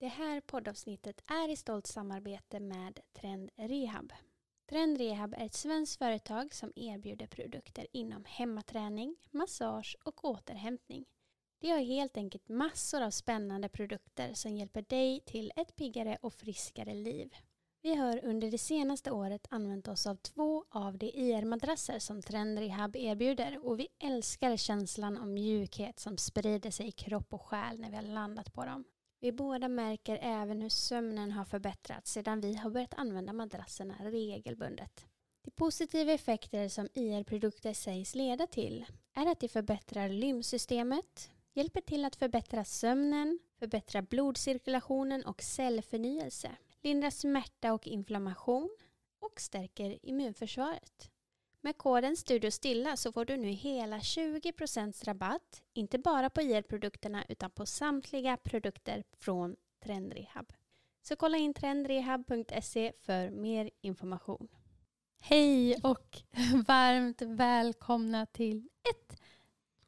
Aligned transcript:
Det 0.00 0.08
här 0.08 0.40
poddavsnittet 0.40 1.20
är 1.26 1.48
i 1.48 1.56
stolt 1.56 1.86
samarbete 1.86 2.60
med 2.60 3.00
Trend 3.12 3.50
Rehab. 3.56 4.12
Trend 4.68 4.98
Rehab 4.98 5.34
är 5.34 5.46
ett 5.46 5.54
svenskt 5.54 5.98
företag 5.98 6.54
som 6.54 6.72
erbjuder 6.76 7.26
produkter 7.26 7.86
inom 7.92 8.24
hemmaträning, 8.24 9.16
massage 9.30 9.96
och 10.04 10.24
återhämtning. 10.24 11.04
De 11.60 11.70
har 11.70 11.78
helt 11.78 12.16
enkelt 12.16 12.48
massor 12.48 13.02
av 13.02 13.10
spännande 13.10 13.68
produkter 13.68 14.34
som 14.34 14.56
hjälper 14.56 14.82
dig 14.82 15.20
till 15.26 15.52
ett 15.56 15.76
piggare 15.76 16.18
och 16.22 16.34
friskare 16.34 16.94
liv. 16.94 17.34
Vi 17.82 17.94
har 17.94 18.24
under 18.24 18.50
det 18.50 18.58
senaste 18.58 19.10
året 19.10 19.46
använt 19.50 19.88
oss 19.88 20.06
av 20.06 20.16
två 20.16 20.64
av 20.70 20.98
de 20.98 21.06
IR-madrasser 21.06 21.98
som 21.98 22.22
Trend 22.22 22.58
Rehab 22.58 22.96
erbjuder 22.96 23.66
och 23.66 23.80
vi 23.80 23.88
älskar 23.98 24.56
känslan 24.56 25.18
av 25.18 25.28
mjukhet 25.28 25.98
som 25.98 26.16
sprider 26.18 26.70
sig 26.70 26.86
i 26.88 26.92
kropp 26.92 27.34
och 27.34 27.42
själ 27.42 27.80
när 27.80 27.90
vi 27.90 27.96
har 27.96 28.02
landat 28.02 28.52
på 28.52 28.64
dem. 28.64 28.84
Vi 29.22 29.32
båda 29.32 29.68
märker 29.68 30.18
även 30.22 30.62
hur 30.62 30.68
sömnen 30.68 31.32
har 31.32 31.44
förbättrats 31.44 32.12
sedan 32.12 32.40
vi 32.40 32.54
har 32.54 32.70
börjat 32.70 32.94
använda 32.94 33.32
madrasserna 33.32 33.94
regelbundet. 34.00 35.06
De 35.44 35.50
positiva 35.50 36.12
effekter 36.12 36.68
som 36.68 36.88
IR-produkter 36.94 37.72
sägs 37.72 38.14
leda 38.14 38.46
till 38.46 38.86
är 39.14 39.26
att 39.26 39.40
de 39.40 39.48
förbättrar 39.48 40.08
lymfsystemet, 40.08 41.30
hjälper 41.52 41.80
till 41.80 42.04
att 42.04 42.16
förbättra 42.16 42.64
sömnen, 42.64 43.38
förbättra 43.58 44.02
blodcirkulationen 44.02 45.24
och 45.24 45.42
cellförnyelse, 45.42 46.50
lindrar 46.82 47.10
smärta 47.10 47.72
och 47.72 47.86
inflammation 47.86 48.76
och 49.20 49.40
stärker 49.40 50.06
immunförsvaret. 50.06 51.10
Med 51.62 51.78
koden 51.78 52.16
Studio 52.16 52.50
Stilla 52.50 52.96
så 52.96 53.12
får 53.12 53.24
du 53.24 53.36
nu 53.36 53.48
hela 53.48 53.98
20% 53.98 55.04
rabatt, 55.04 55.62
inte 55.72 55.98
bara 55.98 56.30
på 56.30 56.42
IR-produkterna 56.42 57.24
utan 57.28 57.50
på 57.50 57.66
samtliga 57.66 58.36
produkter 58.36 59.04
från 59.18 59.56
Trendrehab. 59.84 60.52
Så 61.02 61.16
kolla 61.16 61.36
in 61.36 61.54
trendrehab.se 61.54 62.92
för 63.00 63.30
mer 63.30 63.70
information. 63.80 64.48
Hej 65.18 65.76
och 65.82 66.18
varmt 66.66 67.22
välkomna 67.22 68.26
till 68.26 68.68
ett 68.90 69.20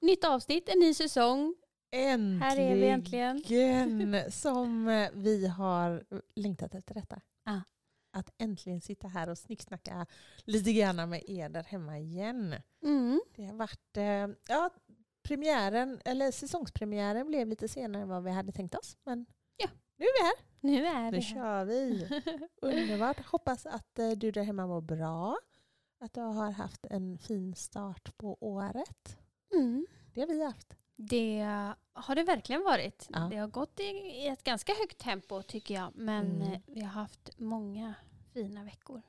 nytt 0.01 0.25
avsnitt, 0.25 0.69
en 0.69 0.79
ny 0.79 0.95
säsong. 0.95 1.55
Äntligen! 1.91 2.43
Här 2.43 2.57
är 2.57 2.75
vi 2.75 2.89
äntligen. 2.89 3.43
som 4.33 4.87
vi 5.15 5.47
har 5.47 6.05
längtat 6.35 6.75
efter 6.75 6.95
detta. 6.95 7.21
Ja. 7.45 7.61
Att 8.15 8.31
äntligen 8.39 8.81
sitta 8.81 9.09
här 9.09 9.29
och 9.29 9.39
snicksnacka 9.39 10.07
lite 10.45 10.73
grann 10.73 11.09
med 11.11 11.23
er 11.31 11.49
där 11.49 11.63
hemma 11.63 11.99
igen. 11.99 12.55
Mm. 12.83 13.21
Det 13.37 13.45
har 13.47 13.55
varit, 13.55 13.97
eh, 13.97 14.29
ja, 14.49 14.71
premiären, 15.23 16.01
eller 16.05 16.31
säsongspremiären 16.31 17.27
blev 17.27 17.49
lite 17.49 17.69
senare 17.69 18.03
än 18.03 18.09
vad 18.09 18.25
vi 18.25 18.31
hade 18.31 18.53
tänkt 18.53 18.75
oss. 18.75 18.97
Men 19.05 19.27
Ja. 19.57 19.69
nu 19.97 20.05
är 20.05 20.13
vi 20.23 20.25
här. 20.27 20.35
Nu 20.61 20.87
är 20.87 21.11
Nu 21.11 21.17
vi 21.17 21.23
här. 21.23 21.35
kör 21.35 21.65
vi. 21.65 22.09
Underbart. 22.63 23.27
Hoppas 23.27 23.67
att 23.67 23.99
eh, 23.99 24.11
du 24.11 24.31
där 24.31 24.43
hemma 24.43 24.67
mår 24.67 24.81
bra. 24.81 25.37
Att 26.01 26.13
du 26.15 26.21
har 26.21 26.51
haft 26.51 26.87
en 26.91 27.19
fin 27.19 27.55
start 27.55 28.17
på 28.17 28.37
året. 28.41 29.17
Mm. 29.55 29.87
Det 30.15 30.21
har 30.21 30.29
vi 30.29 30.45
haft. 30.45 30.75
Det 31.09 31.41
har 31.93 32.15
det 32.15 32.23
verkligen 32.23 32.65
varit. 32.65 33.09
Ja. 33.13 33.29
Det 33.31 33.37
har 33.37 33.49
gått 33.49 33.81
i 33.81 33.83
i 33.85 34.27
ett 34.29 34.45
ganska 34.45 34.73
högt 34.75 34.99
tempo 34.99 35.43
tycker 35.43 35.75
jag. 35.75 35.93
Men 35.95 36.27
Mm. 36.37 36.53
eh, 36.53 36.61
vi 36.67 36.81
har 36.81 36.89
haft 36.91 37.31
många 37.39 37.95
fina 38.35 38.65
veckor. 38.65 39.03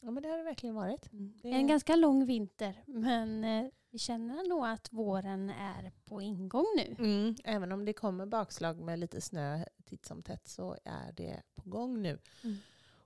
Ja, 0.00 0.10
men 0.10 0.22
det 0.22 0.28
har 0.28 0.38
det 0.38 0.44
verkligen 0.44 0.74
varit. 0.74 1.08
Det- 1.42 1.48
En 1.50 1.66
ganska 1.66 1.96
lång 1.96 2.26
vinter. 2.26 2.82
Men 2.86 3.44
eh, 3.44 3.66
vi 3.90 3.98
känner 3.98 4.48
nog 4.48 4.66
att 4.66 4.92
våren 4.92 5.50
är 5.50 5.92
på 6.04 6.22
ingång 6.22 6.66
nu. 6.76 6.96
Mm, 6.98 7.34
även 7.44 7.72
om 7.72 7.84
det 7.84 7.92
kommer 7.92 8.26
bakslag 8.26 8.78
med 8.80 8.98
lite 8.98 9.20
snö 9.20 9.64
titt 9.84 10.06
som 10.06 10.22
tätt 10.22 10.48
så 10.48 10.76
är 10.84 11.12
det 11.12 11.42
på 11.54 11.70
gång 11.70 12.02
nu. 12.02 12.18
Mm. 12.44 12.56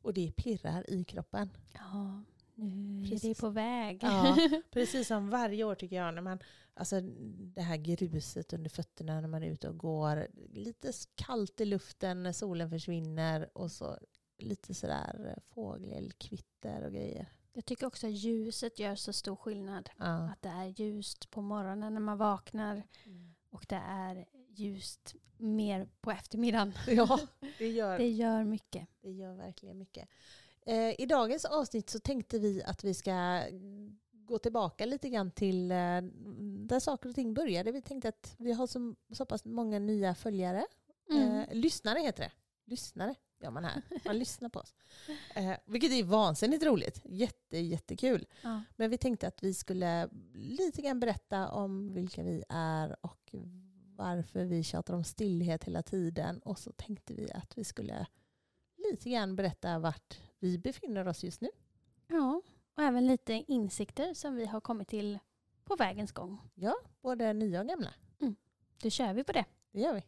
Och 0.03 0.15
det 0.15 0.33
pirrar 0.37 0.91
i 0.91 1.05
kroppen. 1.05 1.51
Ja, 1.75 2.23
nu 2.57 3.15
är 3.15 3.29
det 3.29 3.41
på 3.41 3.51
väg. 3.51 3.99
Ja, 4.03 4.39
precis 4.71 5.09
som 5.09 5.31
varje 5.31 5.65
år 5.65 5.75
tycker 5.75 5.97
jag. 5.97 6.15
När 6.15 6.23
man, 6.23 6.39
alltså 6.75 7.01
det 7.55 7.63
här 7.63 7.77
gruset 7.77 8.53
under 8.53 8.71
fötterna 8.71 9.21
när 9.21 9.29
man 9.29 9.43
är 9.43 9.51
ute 9.51 9.69
och 9.69 9.79
går. 9.79 10.29
Lite 10.53 10.93
kallt 11.15 11.61
i 11.61 11.65
luften 11.65 12.23
när 12.23 12.33
solen 12.33 12.71
försvinner. 12.71 13.49
Och 13.59 13.71
så 13.73 13.99
lite 14.39 14.75
sådär 14.75 15.39
fågelkvitter 15.55 16.83
och 16.85 16.93
grejer. 16.93 17.33
Jag 17.53 17.65
tycker 17.65 17.87
också 17.87 18.07
att 18.07 18.13
ljuset 18.13 18.79
gör 18.79 18.95
så 18.95 19.13
stor 19.13 19.37
skillnad. 19.37 19.91
Ja. 19.99 20.31
Att 20.31 20.43
det 20.43 20.49
är 20.49 20.65
ljust 20.65 21.31
på 21.31 21.43
morgonen 21.43 21.95
när 21.95 22.01
man 22.01 22.19
vaknar 22.19 22.83
och 23.51 23.67
det 23.69 23.83
är 23.87 24.27
ljust 24.49 25.15
mer 25.37 25.89
på 26.01 26.11
eftermiddagen. 26.11 26.73
ja, 26.87 27.21
det 27.59 27.69
gör, 27.69 27.99
Det 27.99 28.09
gör 28.09 28.45
mycket. 28.45 28.89
Det 29.01 29.11
gör 29.11 29.35
verkligen 29.35 29.79
mycket. 29.79 30.09
Eh, 30.67 31.01
I 31.01 31.07
dagens 31.07 31.45
avsnitt 31.45 31.91
så 31.91 31.99
tänkte 31.99 32.39
vi 32.39 32.63
att 32.63 32.85
vi 32.85 32.95
ska 32.95 33.43
gå 34.13 34.39
tillbaka 34.39 34.87
lite 34.87 35.09
grann 35.09 35.31
till 35.31 35.71
eh, 35.71 36.03
där 36.67 36.81
saker 36.81 37.09
och 37.09 37.15
ting 37.15 37.35
började. 37.35 37.73
Vi 37.73 37.83
tänkte 37.83 38.09
att 38.09 38.35
vi 38.39 38.53
har 38.53 38.67
så, 38.67 38.95
så 39.13 39.27
pass 39.27 39.45
många 39.45 39.79
nya 39.79 40.15
följare. 40.15 40.67
Mm. 41.11 41.39
Eh, 41.39 41.55
lyssnare 41.55 42.01
heter 42.01 42.23
det. 42.23 42.33
Lyssnare 42.71 43.15
gör 43.41 43.51
man 43.51 43.65
här. 43.65 43.83
Man 44.05 44.19
lyssnar 44.19 44.49
på 44.49 44.59
oss. 44.59 44.75
Eh, 45.35 45.53
vilket 45.67 45.91
är 45.91 46.05
vansinnigt 46.05 46.65
roligt. 46.65 47.01
Jätte, 47.05 47.59
jättekul. 47.59 48.27
Ja. 48.43 48.63
Men 48.77 48.91
vi 48.91 48.99
tänkte 48.99 49.29
att 49.29 49.43
vi 49.43 49.55
skulle 49.55 50.09
lite 50.35 50.83
grann 50.83 51.01
berätta 51.01 51.49
om 51.49 51.95
vilka 51.95 52.23
vi 52.23 52.45
är 52.49 52.97
och 53.01 53.35
varför 53.97 54.45
vi 54.45 54.63
tjatar 54.63 54.95
om 54.95 55.05
stillhet 55.05 55.65
hela 55.65 55.83
tiden. 55.83 56.39
Och 56.39 56.59
så 56.59 56.73
tänkte 56.73 57.15
vi 57.15 57.33
att 57.33 57.59
vi 57.59 57.65
skulle 57.65 58.07
lite 58.91 59.11
grann 59.11 59.37
berätta 59.37 59.79
vart 59.79 60.19
vi 60.39 60.59
befinner 60.59 61.09
oss 61.09 61.25
just 61.25 61.41
nu. 61.41 61.49
ja, 62.07 62.43
och 62.75 62.83
även 62.83 63.07
lite 63.07 63.33
insikter 63.33 64.15
som 64.15 64.35
vi 64.37 64.47
har 64.47 64.61
kommit 64.61 64.89
till 64.89 65.19
på 65.65 65.77
vägens 65.77 66.13
gång. 66.13 66.39
Ja, 66.55 66.75
både 67.03 67.33
nya 67.33 67.61
och 67.61 67.67
gamla. 67.69 67.95
Då 68.83 68.91
kör 68.91 69.13
vi 69.15 69.25
på 69.25 69.33
det. 69.33 69.45
Det 69.73 69.81
gör 69.81 69.95
vi. 69.95 70.03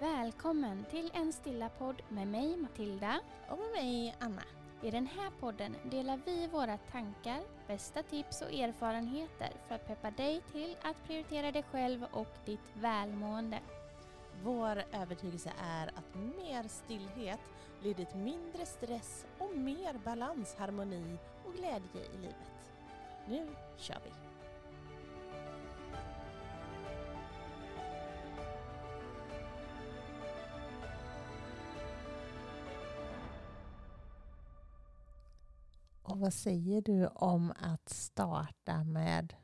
Välkommen 0.00 0.84
till 0.90 1.10
en 1.14 1.32
stilla 1.32 1.68
podd 1.68 2.02
med 2.08 2.28
mig 2.28 2.56
Matilda. 2.56 3.20
Och 3.50 3.58
med 3.58 3.70
mig 3.84 4.16
Anna. 4.20 4.42
I 4.84 4.90
den 4.90 5.06
här 5.06 5.30
podden 5.40 5.76
delar 5.84 6.20
vi 6.24 6.46
våra 6.46 6.76
tankar, 6.76 7.40
bästa 7.66 8.02
tips 8.02 8.42
och 8.42 8.52
erfarenheter 8.52 9.52
för 9.68 9.74
att 9.74 9.86
peppa 9.86 10.10
dig 10.10 10.42
till 10.52 10.76
att 10.82 11.04
prioritera 11.06 11.52
dig 11.52 11.62
själv 11.62 12.04
och 12.12 12.34
ditt 12.44 12.72
välmående. 12.74 13.58
Vår 14.42 14.82
övertygelse 14.92 15.52
är 15.62 15.86
att 15.86 16.14
mer 16.14 16.68
stillhet 16.68 17.40
leder 17.82 18.04
till 18.04 18.18
mindre 18.18 18.66
stress 18.66 19.26
och 19.38 19.56
mer 19.56 20.00
balans, 20.04 20.54
harmoni 20.58 21.16
och 21.44 21.54
glädje 21.54 22.04
i 22.14 22.16
livet. 22.16 22.72
Nu 23.28 23.46
kör 23.76 23.98
vi! 24.04 24.23
Och 36.14 36.20
vad 36.20 36.34
säger 36.34 36.82
du 36.82 37.06
om 37.06 37.52
att 37.56 37.88
starta 37.88 38.84
med 38.84 39.34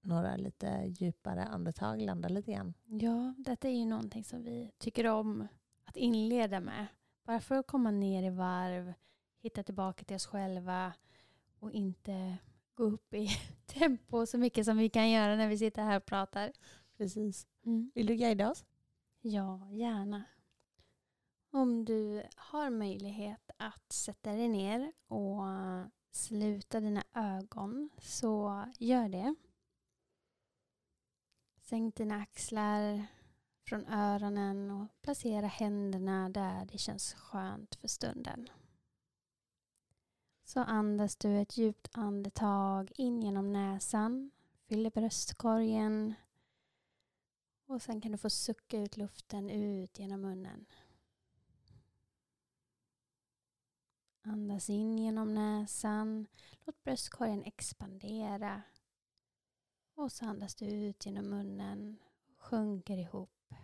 några 0.00 0.36
lite 0.36 0.94
djupare 0.98 1.44
andetag, 1.44 2.00
landa 2.00 2.28
lite 2.28 2.52
grann? 2.52 2.74
Ja, 2.84 3.34
detta 3.38 3.68
är 3.68 3.72
ju 3.72 3.84
någonting 3.84 4.24
som 4.24 4.42
vi 4.42 4.70
tycker 4.78 5.06
om 5.06 5.48
att 5.84 5.96
inleda 5.96 6.60
med. 6.60 6.86
Bara 7.26 7.40
för 7.40 7.54
att 7.54 7.66
komma 7.66 7.90
ner 7.90 8.22
i 8.22 8.30
varv, 8.30 8.92
hitta 9.40 9.62
tillbaka 9.62 10.04
till 10.04 10.16
oss 10.16 10.26
själva 10.26 10.92
och 11.58 11.72
inte 11.72 12.36
gå 12.74 12.84
upp 12.84 13.14
i 13.14 13.28
tempo 13.66 14.26
så 14.26 14.38
mycket 14.38 14.64
som 14.64 14.76
vi 14.76 14.88
kan 14.88 15.10
göra 15.10 15.36
när 15.36 15.48
vi 15.48 15.58
sitter 15.58 15.82
här 15.82 15.96
och 15.96 16.06
pratar. 16.06 16.52
Precis. 16.96 17.46
Vill 17.94 18.06
du 18.06 18.14
guida 18.14 18.50
oss? 18.50 18.64
Ja, 19.20 19.68
gärna. 19.70 20.24
Om 21.54 21.84
du 21.84 22.22
har 22.36 22.70
möjlighet 22.70 23.50
att 23.56 23.92
sätta 23.92 24.32
dig 24.32 24.48
ner 24.48 24.92
och 25.08 25.42
sluta 26.10 26.80
dina 26.80 27.04
ögon 27.14 27.90
så 27.98 28.64
gör 28.78 29.08
det. 29.08 29.34
Sänk 31.56 31.96
dina 31.96 32.14
axlar 32.22 33.06
från 33.68 33.86
öronen 33.86 34.70
och 34.70 35.02
placera 35.02 35.46
händerna 35.46 36.28
där 36.28 36.64
det 36.72 36.78
känns 36.78 37.14
skönt 37.14 37.74
för 37.74 37.88
stunden. 37.88 38.48
Så 40.44 40.60
andas 40.60 41.16
du 41.16 41.38
ett 41.38 41.56
djupt 41.56 41.88
andetag 41.92 42.92
in 42.96 43.22
genom 43.22 43.52
näsan, 43.52 44.30
fyller 44.68 44.90
bröstkorgen 44.90 46.14
och 47.66 47.82
sen 47.82 48.00
kan 48.00 48.12
du 48.12 48.18
få 48.18 48.30
sucka 48.30 48.78
ut 48.78 48.96
luften 48.96 49.50
ut 49.50 49.98
genom 49.98 50.20
munnen. 50.20 50.66
Andas 54.26 54.70
in 54.70 54.98
genom 54.98 55.34
näsan. 55.34 56.26
Låt 56.64 56.84
bröstkorgen 56.84 57.44
expandera. 57.44 58.62
Och 59.94 60.12
så 60.12 60.26
andas 60.26 60.54
du 60.54 60.66
ut 60.66 61.06
genom 61.06 61.30
munnen. 61.30 61.98
Sjunker 62.38 62.96
ihop. 62.96 63.54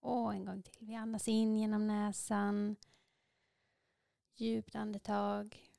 Och 0.00 0.34
en 0.34 0.44
gång 0.44 0.62
till. 0.62 0.86
Vi 0.86 0.94
andas 0.94 1.28
in 1.28 1.56
genom 1.56 1.86
näsan. 1.86 2.76
Djupt 4.34 4.74
andetag. 4.74 5.70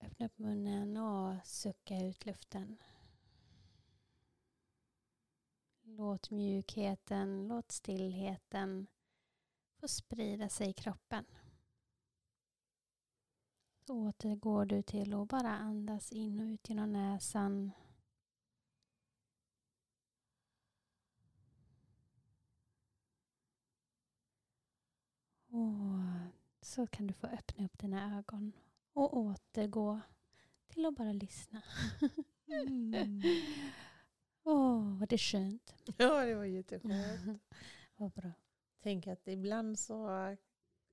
Öppna 0.00 0.26
upp 0.26 0.38
munnen 0.38 0.96
och 0.96 1.46
sucka 1.46 1.98
ut 2.00 2.26
luften. 2.26 2.78
Låt 5.82 6.30
mjukheten, 6.30 7.48
låt 7.48 7.72
stillheten 7.72 8.86
få 9.82 9.88
sprida 9.88 10.48
sig 10.48 10.70
i 10.70 10.72
kroppen. 10.72 11.24
Så 13.86 13.94
återgår 13.94 14.64
du 14.64 14.82
till 14.82 15.14
att 15.14 15.28
bara 15.28 15.50
andas 15.50 16.12
in 16.12 16.40
och 16.40 16.44
ut 16.44 16.68
genom 16.68 16.92
näsan. 16.92 17.72
Och 25.46 26.02
så 26.60 26.86
kan 26.86 27.06
du 27.06 27.14
få 27.14 27.26
öppna 27.26 27.64
upp 27.64 27.78
dina 27.78 28.18
ögon 28.18 28.52
och 28.92 29.16
återgå 29.16 30.00
till 30.68 30.86
att 30.86 30.94
bara 30.94 31.12
lyssna. 31.12 31.62
Mm. 32.46 33.22
Åh, 34.42 34.98
vad 34.98 35.08
det 35.08 35.16
är 35.16 35.18
skönt. 35.18 35.74
Ja, 35.96 36.24
det 36.24 36.34
var 36.34 36.44
jätteskönt. 36.44 37.42
Vad 37.96 38.12
bra. 38.12 38.32
Tänk 38.82 39.06
att 39.06 39.28
ibland 39.28 39.78
så 39.78 40.08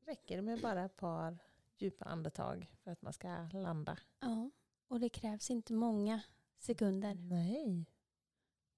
räcker 0.06 0.36
det 0.36 0.42
med 0.42 0.62
bara 0.62 0.86
ett 0.86 0.98
par 0.98 1.38
djupa 1.78 2.06
andetag 2.06 2.72
för 2.84 2.92
att 2.92 3.02
man 3.02 3.14
ska 3.14 3.50
landa. 3.54 3.98
Ja, 4.20 4.50
och 4.88 5.00
det 5.00 5.10
krävs 5.10 5.50
inte 5.50 5.74
många 5.74 6.22
sekunder. 6.58 7.14
Nej, 7.14 7.86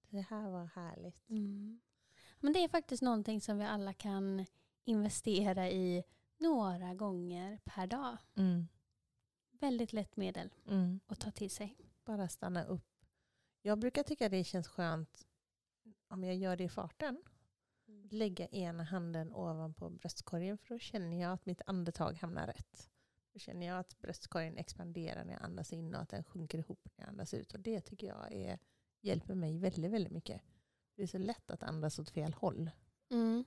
det 0.09 0.21
här 0.21 0.49
var 0.49 0.65
härligt. 0.65 1.29
Mm. 1.29 1.79
Men 2.39 2.53
det 2.53 2.63
är 2.63 2.67
faktiskt 2.67 3.03
någonting 3.03 3.41
som 3.41 3.57
vi 3.57 3.65
alla 3.65 3.93
kan 3.93 4.45
investera 4.83 5.69
i 5.69 6.03
några 6.37 6.93
gånger 6.93 7.59
per 7.63 7.87
dag. 7.87 8.17
Mm. 8.35 8.67
Väldigt 9.51 9.93
lätt 9.93 10.17
medel 10.17 10.49
Mm. 10.67 10.99
att 11.07 11.19
ta 11.19 11.31
till 11.31 11.49
sig. 11.51 11.77
Bara 12.05 12.27
stanna 12.27 12.63
upp. 12.63 13.05
Jag 13.61 13.79
brukar 13.79 14.03
tycka 14.03 14.29
det 14.29 14.43
känns 14.43 14.67
skönt 14.67 15.27
om 16.07 16.23
jag 16.23 16.35
gör 16.35 16.55
det 16.57 16.63
i 16.63 16.69
farten. 16.69 17.23
Lägga 18.13 18.47
ena 18.47 18.83
handen 18.83 19.33
ovanpå 19.33 19.89
bröstkorgen 19.89 20.57
för 20.57 20.69
då 20.75 20.79
känner 20.79 21.21
jag 21.21 21.31
att 21.31 21.45
mitt 21.45 21.61
andetag 21.65 22.13
hamnar 22.13 22.47
rätt. 22.47 22.89
Då 23.33 23.39
känner 23.39 23.67
jag 23.67 23.79
att 23.79 23.99
bröstkorgen 23.99 24.57
expanderar 24.57 25.25
när 25.25 25.33
jag 25.33 25.41
andas 25.43 25.73
in 25.73 25.95
och 25.95 26.01
att 26.01 26.09
den 26.09 26.23
sjunker 26.23 26.57
ihop 26.57 26.89
när 26.95 27.05
jag 27.05 27.09
andas 27.09 27.33
ut. 27.33 27.53
Och 27.53 27.59
det 27.59 27.81
tycker 27.81 28.07
jag 28.07 28.33
är, 28.33 28.59
hjälper 29.01 29.35
mig 29.35 29.57
väldigt, 29.57 29.91
väldigt 29.91 30.13
mycket. 30.13 30.41
Det 30.95 31.03
är 31.03 31.07
så 31.07 31.17
lätt 31.17 31.51
att 31.51 31.63
andas 31.63 31.99
åt 31.99 32.09
fel 32.09 32.33
håll. 32.33 32.71
Mm. 33.09 33.39
Och 33.39 33.45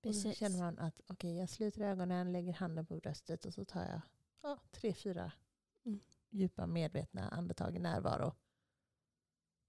då 0.00 0.08
Precis. 0.10 0.36
känner 0.38 0.58
man 0.58 0.78
att 0.78 1.00
okej, 1.06 1.36
jag 1.38 1.48
sluter 1.48 1.80
ögonen, 1.80 2.32
lägger 2.32 2.52
handen 2.52 2.86
på 2.86 2.96
bröstet 2.96 3.44
och 3.44 3.54
så 3.54 3.64
tar 3.64 3.82
jag 3.84 4.00
ja, 4.42 4.58
tre, 4.70 4.94
fyra 4.94 5.32
Mm. 5.84 6.00
djupa 6.30 6.66
medvetna 6.66 7.28
andetag 7.28 7.76
i 7.76 7.78
närvaro. 7.78 8.34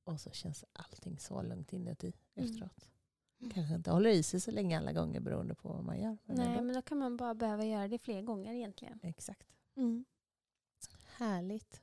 Och 0.04 0.22
så 0.22 0.32
känns 0.32 0.66
allting 0.74 1.20
så 1.20 1.42
lugnt 1.42 1.74
inuti 1.74 2.14
Mm. 2.36 2.50
efteråt. 2.50 2.90
Kanske 3.50 3.76
inte 3.76 3.92
håller 3.92 4.10
i 4.10 4.24
sig 4.24 4.40
så 4.40 4.52
länge 4.52 4.78
alla 4.78 4.94
gånger 4.94 5.20
beroende 5.20 5.56
på 5.56 5.70
vad 5.70 5.84
man 5.84 6.02
gör. 6.02 6.18
Men 6.26 6.36
Nej, 6.36 6.48
ändå. 6.48 6.64
men 6.64 6.76
då 6.76 6.82
kan 6.82 6.98
man 6.98 7.18
bara 7.18 7.36
behöva 7.36 7.66
göra 7.66 7.88
det 7.88 8.00
fler 8.00 8.22
gånger 8.22 8.54
egentligen. 8.54 9.00
Exakt. 9.04 9.48
Mm. 9.78 10.06
Härligt. 11.18 11.82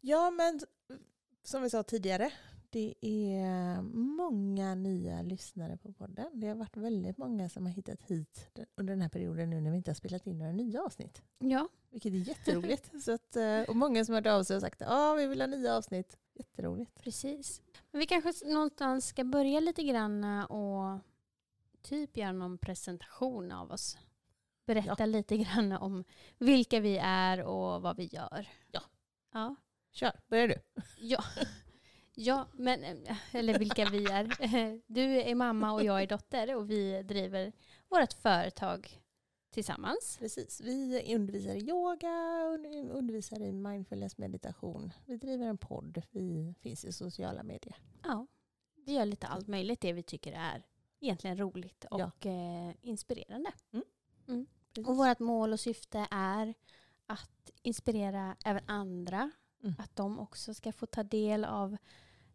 Ja, 0.00 0.30
men 0.30 0.60
som 1.42 1.62
vi 1.62 1.70
sa 1.70 1.82
tidigare, 1.82 2.30
det 2.70 2.94
är 3.00 3.82
många 3.92 4.74
nya 4.74 5.22
lyssnare 5.22 5.76
på 5.76 5.92
podden. 5.92 6.40
Det 6.40 6.48
har 6.48 6.54
varit 6.54 6.76
väldigt 6.76 7.18
många 7.18 7.48
som 7.48 7.66
har 7.66 7.72
hittat 7.72 8.02
hit 8.02 8.58
under 8.76 8.92
den 8.94 9.00
här 9.02 9.08
perioden 9.08 9.50
nu 9.50 9.60
när 9.60 9.70
vi 9.70 9.76
inte 9.76 9.90
har 9.90 9.94
spelat 9.94 10.26
in 10.26 10.38
några 10.38 10.52
nya 10.52 10.82
avsnitt. 10.82 11.22
Ja, 11.38 11.68
Vilket 11.90 12.12
är 12.12 12.16
jätteroligt. 12.16 12.90
Så 13.02 13.12
att, 13.12 13.36
eh, 13.36 13.60
och 13.60 13.76
många 13.76 14.04
som 14.04 14.14
har 14.14 14.22
hört 14.22 14.32
av 14.32 14.42
sig 14.42 14.56
och 14.56 14.62
sagt 14.62 14.82
att 14.82 15.18
vi 15.18 15.26
vill 15.26 15.40
ha 15.40 15.46
nya 15.46 15.76
avsnitt. 15.76 16.18
Jätteroligt. 16.36 17.02
precis. 17.02 17.62
Men 17.90 17.98
vi 17.98 18.06
kanske 18.06 18.46
någonstans 18.46 19.06
ska 19.06 19.24
börja 19.24 19.60
lite 19.60 19.82
grann 19.82 20.24
och 20.44 21.00
typ 21.82 22.16
göra 22.16 22.32
någon 22.32 22.58
presentation 22.58 23.52
av 23.52 23.70
oss. 23.70 23.98
Berätta 24.66 25.06
lite 25.06 25.36
grann 25.36 25.72
om 25.72 26.04
vilka 26.38 26.80
vi 26.80 26.98
är 27.02 27.42
och 27.42 27.82
vad 27.82 27.96
vi 27.96 28.04
gör. 28.04 28.48
Ja. 28.72 28.80
Ja. 29.32 29.56
Kör, 29.92 30.12
börjar 30.26 30.48
du. 30.48 30.82
Ja. 30.98 31.24
Ja, 32.18 32.46
men, 32.52 32.84
eh, 32.84 33.16
eller 33.32 33.58
vilka 33.58 33.84
vi 33.84 34.04
är. 34.04 34.26
Du 34.92 35.20
är 35.20 35.34
mamma 35.34 35.72
och 35.72 35.84
jag 35.84 36.02
är 36.02 36.06
dotter 36.06 36.54
och 36.54 36.70
vi 36.70 37.02
driver 37.02 37.52
vårt 37.88 38.12
företag 38.12 39.00
tillsammans. 39.56 40.16
Precis. 40.18 40.60
Vi 40.60 41.14
undervisar 41.14 41.54
i 41.54 41.68
yoga, 41.70 42.08
und- 42.54 42.90
undervisar 42.90 43.40
i 43.42 43.52
mindfulness 43.52 44.18
meditation. 44.18 44.92
Vi 45.06 45.16
driver 45.16 45.46
en 45.46 45.58
podd. 45.58 46.02
Vi 46.10 46.54
finns 46.60 46.84
i 46.84 46.92
sociala 46.92 47.42
medier. 47.42 47.76
Ja, 48.02 48.26
vi 48.86 48.92
gör 48.92 49.04
lite 49.04 49.26
allt 49.26 49.48
möjligt 49.48 49.80
det 49.80 49.92
vi 49.92 50.02
tycker 50.02 50.32
är 50.32 50.62
egentligen 51.00 51.38
roligt 51.38 51.84
och 51.90 52.00
Ja. 52.00 52.10
eh, 52.30 52.74
inspirerande. 52.82 53.52
Precis. 54.74 54.88
Och 54.88 54.96
vårt 54.96 55.18
mål 55.18 55.52
och 55.52 55.60
syfte 55.60 56.06
är 56.10 56.54
att 57.06 57.50
inspirera 57.62 58.36
även 58.44 58.62
andra. 58.66 59.30
Mm. 59.62 59.74
Att 59.78 59.96
de 59.96 60.18
också 60.18 60.54
ska 60.54 60.72
få 60.72 60.86
ta 60.86 61.02
del 61.02 61.44
av 61.44 61.76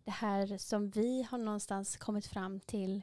det 0.04 0.12
här 0.12 0.58
som 0.58 0.90
vi 0.90 1.24
har 1.32 1.38
någonstans 1.38 1.98
kommit 1.98 2.26
fram 2.28 2.60
till 2.60 3.02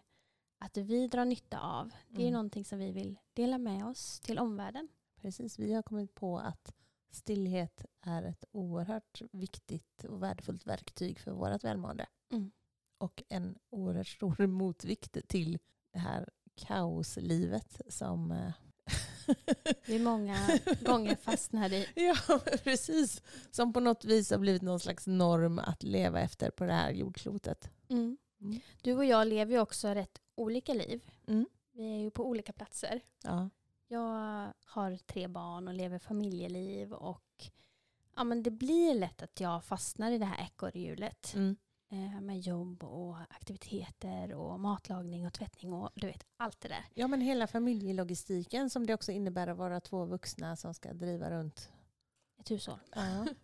att 0.58 0.76
vi 0.76 1.06
drar 1.08 1.24
nytta 1.24 1.60
av. 1.60 1.90
Det 2.08 2.20
är 2.22 2.26
Mm. 2.26 2.32
någonting 2.32 2.64
som 2.64 2.78
vi 2.78 2.92
vill 2.92 3.18
dela 3.32 3.58
med 3.58 3.86
oss 3.86 4.20
till 4.20 4.38
omvärlden. 4.38 4.88
Precis. 5.20 5.58
Vi 5.58 5.72
har 5.74 5.82
kommit 5.82 6.14
på 6.14 6.38
att 6.38 6.74
stillhet 7.10 7.84
är 8.00 8.22
ett 8.22 8.44
oerhört 8.52 9.22
viktigt 9.32 10.04
och 10.04 10.22
värdefullt 10.22 10.66
verktyg 10.66 11.18
för 11.20 11.30
vårt 11.32 11.64
välmående. 11.64 12.06
Mm. 12.32 12.50
Och 12.98 13.22
en 13.28 13.58
oerhört 13.70 14.06
stor 14.08 14.46
motvikt 14.46 15.16
till 15.28 15.58
det 15.92 15.98
här 15.98 16.28
kaoslivet 16.54 17.80
som 17.88 18.30
eh, 18.32 18.52
Vi 19.86 19.98
många 19.98 20.36
gånger 20.84 21.16
fastnar 21.16 21.72
i. 21.72 21.86
Ja, 21.94 22.40
precis. 22.64 23.22
Som 23.50 23.72
på 23.72 23.80
något 23.80 24.04
vis 24.04 24.30
har 24.30 24.38
blivit 24.38 24.62
någon 24.62 24.80
slags 24.80 25.06
norm 25.06 25.58
att 25.58 25.82
leva 25.82 26.20
efter 26.20 26.50
på 26.50 26.64
det 26.64 26.72
här 26.72 26.90
jordklotet. 26.90 27.70
Mm. 27.88 28.16
Mm. 28.40 28.60
Du 28.82 28.94
och 28.94 29.04
jag 29.04 29.26
lever 29.28 29.52
ju 29.52 29.60
också 29.60 29.88
rätt 29.88 30.18
olika 30.38 30.74
liv. 30.74 31.10
Mm. 31.26 31.46
Vi 31.72 31.94
är 31.94 31.98
ju 31.98 32.10
på 32.10 32.24
olika 32.26 32.52
platser. 32.52 33.00
Ja. 33.22 33.50
Jag 33.88 34.52
har 34.64 34.96
tre 34.96 35.28
barn 35.28 35.68
och 35.68 35.74
lever 35.74 35.98
familjeliv 35.98 36.92
och 36.92 37.50
ja, 38.16 38.24
men 38.24 38.42
det 38.42 38.50
blir 38.50 38.94
lätt 38.94 39.22
att 39.22 39.40
jag 39.40 39.64
fastnar 39.64 40.10
i 40.10 40.18
det 40.18 40.24
här 40.24 40.44
ekorrhjulet 40.46 41.34
Mm. 41.34 41.56
eh, 41.90 42.20
med 42.20 42.40
jobb 42.40 42.84
och 42.84 43.16
aktiviteter 43.18 44.34
och 44.34 44.60
matlagning 44.60 45.26
och 45.26 45.32
tvättning 45.32 45.72
och 45.72 45.90
du 45.94 46.06
vet 46.06 46.26
allt 46.36 46.60
det 46.60 46.68
där. 46.68 46.84
ja, 46.94 47.08
men 47.08 47.20
hela 47.20 47.46
familjelogistiken 47.46 48.70
som 48.70 48.86
det 48.86 48.94
också 48.94 49.12
innebär 49.12 49.46
att 49.46 49.58
vara 49.58 49.80
två 49.80 50.04
vuxna 50.04 50.56
som 50.56 50.74
ska 50.74 50.92
driva 50.92 51.30
runt. 51.30 51.70
Ett 52.40 52.50
hushåll. 52.50 52.80
Ja. 52.94 53.26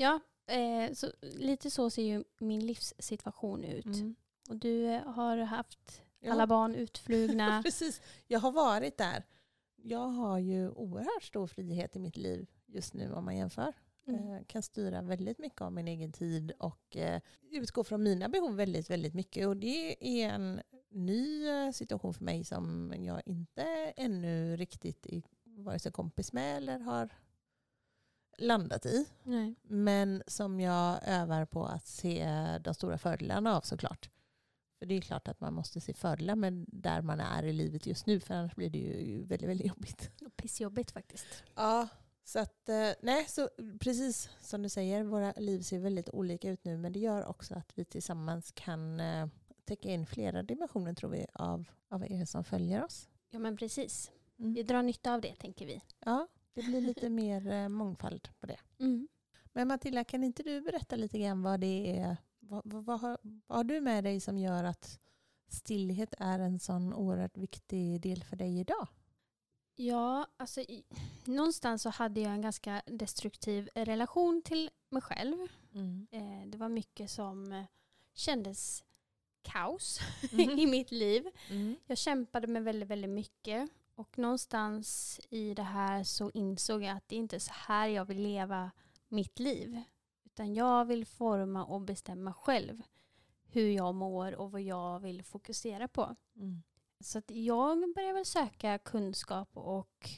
Ja, 0.00 0.20
eh, 0.46 0.92
så 0.94 1.12
lite 1.22 1.70
så 1.70 1.90
ser 1.90 2.02
ju 2.02 2.24
min 2.38 2.66
livssituation 2.66 3.64
ut. 3.64 3.84
Mm. 3.84 4.14
Och 4.48 4.56
du 4.56 4.86
har 5.06 5.36
haft 5.36 6.02
Ja. 6.20 6.32
alla 6.32 6.46
barn 6.46 6.74
utflugna. 6.74 7.62
Precis. 7.64 8.00
Jag 8.26 8.40
har 8.40 8.52
varit 8.52 8.98
där. 8.98 9.24
Jag 9.82 10.08
har 10.08 10.38
ju 10.38 10.70
oerhört 10.70 11.22
stor 11.22 11.46
frihet 11.46 11.96
i 11.96 11.98
mitt 11.98 12.16
liv 12.16 12.46
just 12.66 12.94
nu 12.94 13.12
om 13.12 13.24
man 13.24 13.36
jämför. 13.36 13.72
Mm. 14.06 14.32
Eh, 14.34 14.44
kan 14.46 14.62
styra 14.62 15.02
väldigt 15.02 15.38
mycket 15.38 15.60
av 15.60 15.72
min 15.72 15.88
egen 15.88 16.12
tid 16.12 16.52
och 16.58 16.96
eh, 16.96 17.20
utgå 17.50 17.84
från 17.84 18.02
mina 18.02 18.28
behov 18.28 18.56
väldigt, 18.56 18.90
väldigt 18.90 19.14
mycket. 19.14 19.46
Och 19.46 19.56
det 19.56 19.96
är 20.20 20.28
en 20.28 20.60
ny 20.90 21.48
eh, 21.48 21.70
situation 21.70 22.14
för 22.14 22.24
mig 22.24 22.44
som 22.44 22.94
jag 22.98 23.22
inte 23.26 23.62
ännu 23.96 24.56
riktigt 24.56 25.06
är 25.06 25.22
vare 25.44 25.78
sig 25.78 25.92
kompis 25.92 26.32
med 26.32 26.56
eller 26.56 26.78
har 26.78 27.08
landat 28.38 28.86
i. 28.86 29.06
Nej. 29.22 29.54
Men 29.62 30.22
som 30.26 30.60
jag 30.60 30.98
övar 31.06 31.44
på 31.44 31.64
att 31.64 31.86
se 31.86 32.26
de 32.64 32.74
stora 32.74 32.98
fördelarna 32.98 33.56
av 33.56 33.60
såklart. 33.60 34.10
För 34.78 34.86
det 34.86 34.94
är 34.94 35.00
klart 35.00 35.28
att 35.28 35.40
man 35.40 35.54
måste 35.54 35.80
se 35.80 35.94
fördelar 35.94 36.34
med 36.34 36.64
där 36.68 37.02
man 37.02 37.20
är 37.20 37.42
i 37.42 37.52
livet 37.52 37.86
just 37.86 38.06
nu 38.06 38.20
för 38.20 38.34
annars 38.34 38.54
blir 38.54 38.70
det 38.70 38.78
ju 38.78 39.24
väldigt, 39.24 39.48
väldigt 39.48 39.66
jobbigt. 39.66 40.10
Pissjobbigt 40.36 40.90
faktiskt. 40.90 41.26
Ja, 41.54 41.88
så 42.24 42.38
att 42.38 42.68
eh, 42.68 42.90
nej, 43.00 43.24
så 43.28 43.48
precis 43.80 44.30
som 44.40 44.62
du 44.62 44.68
säger, 44.68 45.04
våra 45.04 45.32
liv 45.32 45.60
ser 45.60 45.78
väldigt 45.78 46.10
olika 46.10 46.50
ut 46.50 46.64
nu 46.64 46.76
men 46.76 46.92
det 46.92 46.98
gör 46.98 47.26
också 47.26 47.54
att 47.54 47.72
vi 47.74 47.84
tillsammans 47.84 48.52
kan 48.54 49.00
eh, 49.00 49.26
täcka 49.64 49.88
in 49.88 50.06
flera 50.06 50.42
dimensioner 50.42 50.94
tror 50.94 51.10
vi 51.10 51.26
av, 51.32 51.64
av 51.88 52.04
er 52.04 52.24
som 52.24 52.44
följer 52.44 52.84
oss. 52.84 53.08
Ja 53.30 53.38
men 53.38 53.56
precis. 53.56 54.10
Mm. 54.38 54.54
Vi 54.54 54.62
drar 54.62 54.82
nytta 54.82 55.14
av 55.14 55.20
det 55.20 55.34
tänker 55.34 55.66
vi. 55.66 55.82
Ja, 56.04 56.28
det 56.54 56.62
blir 56.62 56.80
lite 56.80 57.08
mer 57.10 57.50
eh, 57.50 57.68
mångfald 57.68 58.28
på 58.40 58.46
det. 58.46 58.58
Mm. 58.78 59.08
Men 59.52 59.68
Matilda, 59.68 60.04
kan 60.04 60.24
inte 60.24 60.42
du 60.42 60.60
berätta 60.60 60.96
lite 60.96 61.18
grann 61.18 61.42
vad 61.42 61.60
det 61.60 61.98
är, 61.98 62.16
vad, 62.48 62.62
vad, 62.64 62.84
vad, 62.84 63.00
har, 63.00 63.18
vad 63.46 63.56
har 63.56 63.64
du 63.64 63.80
med 63.80 64.04
dig 64.04 64.20
som 64.20 64.38
gör 64.38 64.64
att 64.64 65.00
stillhet 65.48 66.14
är 66.18 66.38
en 66.38 66.58
sån 66.58 66.94
oerhört 66.94 67.36
viktig 67.36 68.00
del 68.00 68.24
för 68.24 68.36
dig 68.36 68.60
idag? 68.60 68.88
Ja, 69.74 70.26
alltså 70.36 70.60
i, 70.60 70.84
någonstans 71.24 71.82
så 71.82 71.90
hade 71.90 72.20
jag 72.20 72.32
en 72.32 72.40
ganska 72.42 72.82
destruktiv 72.86 73.68
relation 73.74 74.42
till 74.42 74.70
mig 74.90 75.02
själv. 75.02 75.36
Mm. 75.74 76.06
Eh, 76.10 76.46
det 76.46 76.58
var 76.58 76.68
mycket 76.68 77.10
som 77.10 77.52
eh, 77.52 77.64
kändes 78.14 78.84
kaos 79.42 80.00
Mhm. 80.32 80.40
i 80.58 80.66
mitt 80.66 80.90
liv. 80.90 81.26
Mm. 81.50 81.76
Jag 81.86 81.98
kämpade 81.98 82.46
med 82.46 82.64
väldigt, 82.64 82.88
väldigt 82.88 83.10
mycket. 83.10 83.70
Och 83.94 84.18
någonstans 84.18 85.20
i 85.30 85.54
det 85.54 85.62
här 85.62 86.04
så 86.04 86.30
insåg 86.34 86.82
jag 86.82 86.96
att 86.96 87.08
det 87.08 87.16
inte 87.16 87.36
är 87.36 87.40
så 87.40 87.52
här 87.54 87.88
jag 87.88 88.04
vill 88.04 88.22
leva 88.22 88.70
mitt 89.08 89.38
liv. 89.38 89.82
Utan 90.38 90.54
jag 90.54 90.84
vill 90.84 91.06
forma 91.06 91.64
och 91.64 91.80
bestämma 91.80 92.32
själv 92.32 92.82
hur 93.46 93.70
jag 93.70 93.94
mår 93.94 94.34
och 94.34 94.52
vad 94.52 94.60
jag 94.60 95.00
vill 95.00 95.22
fokusera 95.22 95.88
på. 95.88 96.16
Mm. 96.36 96.62
Så 97.00 97.22
jag 97.26 97.94
började 97.94 98.14
väl 98.14 98.24
söka 98.24 98.78
kunskap 98.78 99.56
och 99.56 100.10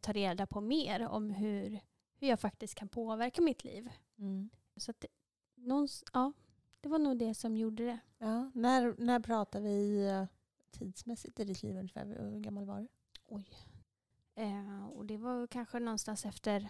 ta 0.00 0.12
reda 0.12 0.46
på 0.46 0.60
mer 0.60 1.08
om 1.08 1.30
hur, 1.30 1.80
hur 2.16 2.28
jag 2.28 2.40
faktiskt 2.40 2.74
kan 2.74 2.88
påverka 2.88 3.42
mitt 3.42 3.64
liv. 3.64 3.90
Mm. 4.18 4.50
Så 4.76 4.90
att 4.90 5.04
någons, 5.54 6.04
ja, 6.12 6.32
det 6.80 6.88
var 6.88 6.98
nog 6.98 7.18
det 7.18 7.34
som 7.34 7.56
gjorde 7.56 7.84
det. 7.84 7.98
Ja, 8.18 8.50
när, 8.54 8.94
när 8.98 9.20
pratar 9.20 9.60
vi 9.60 10.06
eh, 10.06 10.26
tidsmässigt 10.70 11.40
i 11.40 11.44
ditt 11.44 11.62
liv 11.62 11.76
ungefär? 11.76 12.06
Hur 12.06 12.40
gammal 12.40 12.64
var 12.64 12.80
du? 12.80 12.88
Oj. 13.26 13.48
Eh, 14.34 14.86
och 14.86 15.06
det 15.06 15.16
var 15.16 15.46
kanske 15.46 15.78
någonstans 15.80 16.26
efter 16.26 16.68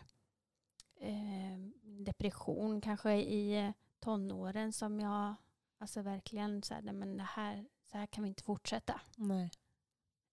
eh, 0.96 1.58
depression, 1.98 2.80
kanske 2.80 3.14
i 3.16 3.56
eh, 3.66 3.70
tonåren 4.00 4.72
som 4.72 5.00
jag 5.00 5.34
alltså 5.78 6.02
verkligen 6.02 6.62
så 6.62 6.74
här, 6.74 6.82
nej 6.82 6.94
men 6.94 7.16
det 7.16 7.22
här, 7.22 7.68
så 7.84 7.98
här 7.98 8.06
kan 8.06 8.24
vi 8.24 8.28
inte 8.28 8.42
fortsätta. 8.42 9.00
Nej, 9.16 9.50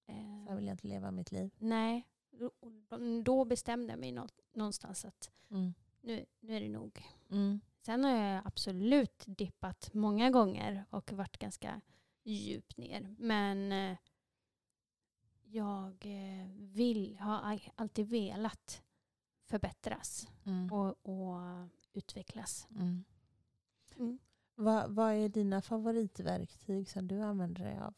Eh, 0.08 0.44
så 0.46 0.50
här 0.50 0.56
vill 0.56 0.68
jag 0.68 0.74
inte 0.74 0.88
leva 0.88 1.12
mitt 1.12 1.32
liv. 1.32 1.51
nej, 1.58 2.08
då, 3.24 3.46
bestämde 3.46 3.94
jag 3.94 4.00
mig 4.00 4.12
nå- 4.12 4.27
någonstans 4.53 5.06
att 5.06 5.32
Mm. 5.50 5.74
nu, 6.01 6.25
nu 6.39 6.56
är 6.56 6.62
det 6.62 6.70
nog. 6.70 7.06
Mm. 7.30 7.62
Sen 7.86 8.03
har 8.03 8.12
jag 8.12 8.41
absolut 8.48 9.24
dippat 9.27 9.94
många 9.94 10.30
gånger 10.30 10.86
och 10.89 11.13
varit 11.13 11.38
ganska 11.38 11.82
djupt 12.24 12.77
ner. 12.77 13.15
Men 13.20 13.72
eh, 13.72 13.98
jag 15.44 16.06
eh, 16.06 16.48
vill, 16.56 17.18
har 17.20 17.60
alltid 17.75 18.08
velat 18.10 18.84
förbättras 19.51 20.27
Mm. 20.46 20.72
och, 20.74 20.88
och 20.88 21.67
utvecklas. 21.93 22.67
Mm. 22.75 23.03
Mm. 23.98 24.20
Vad, 24.55 24.91
vad 24.91 25.13
är 25.13 25.29
dina 25.29 25.62
favoritverktyg 25.62 26.89
som 26.89 27.08
du 27.08 27.22
använder 27.22 27.63
dig 27.63 27.79
av? 27.79 27.93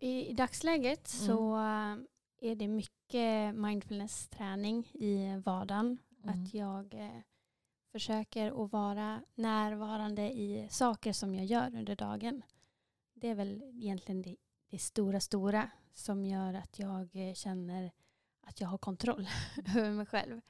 I, 0.00 0.26
I 0.30 0.32
dagsläget 0.32 1.12
Mm. 1.14 1.26
så 1.26 1.54
eh, 1.56 2.50
är 2.50 2.54
det 2.54 2.68
mycket 2.68 3.54
mindfulness-träning 3.54 4.84
i 4.94 5.36
vardagen. 5.44 5.98
Mm. 6.22 6.28
Att 6.44 6.54
jag 6.54 6.94
eh, 6.94 7.20
försöker 7.92 8.64
att 8.64 8.72
vara 8.72 9.24
närvarande 9.34 10.22
i 10.32 10.68
saker 10.70 11.12
som 11.12 11.34
jag 11.34 11.44
gör 11.44 11.66
under 11.76 11.96
dagen. 11.96 12.42
Det 13.14 13.28
är 13.28 13.34
väl 13.34 13.62
egentligen 13.62 14.22
det, 14.22 14.36
det 14.70 14.78
stora, 14.78 15.20
stora 15.20 15.70
som 15.92 16.24
gör 16.24 16.54
att 16.54 16.78
jag 16.78 17.16
eh, 17.28 17.34
känner 17.34 17.92
att 18.46 18.60
jag 18.60 18.68
har 18.68 18.78
kontroll 18.78 19.28
över 19.76 19.90
mig 19.90 20.06
själv. 20.06 20.40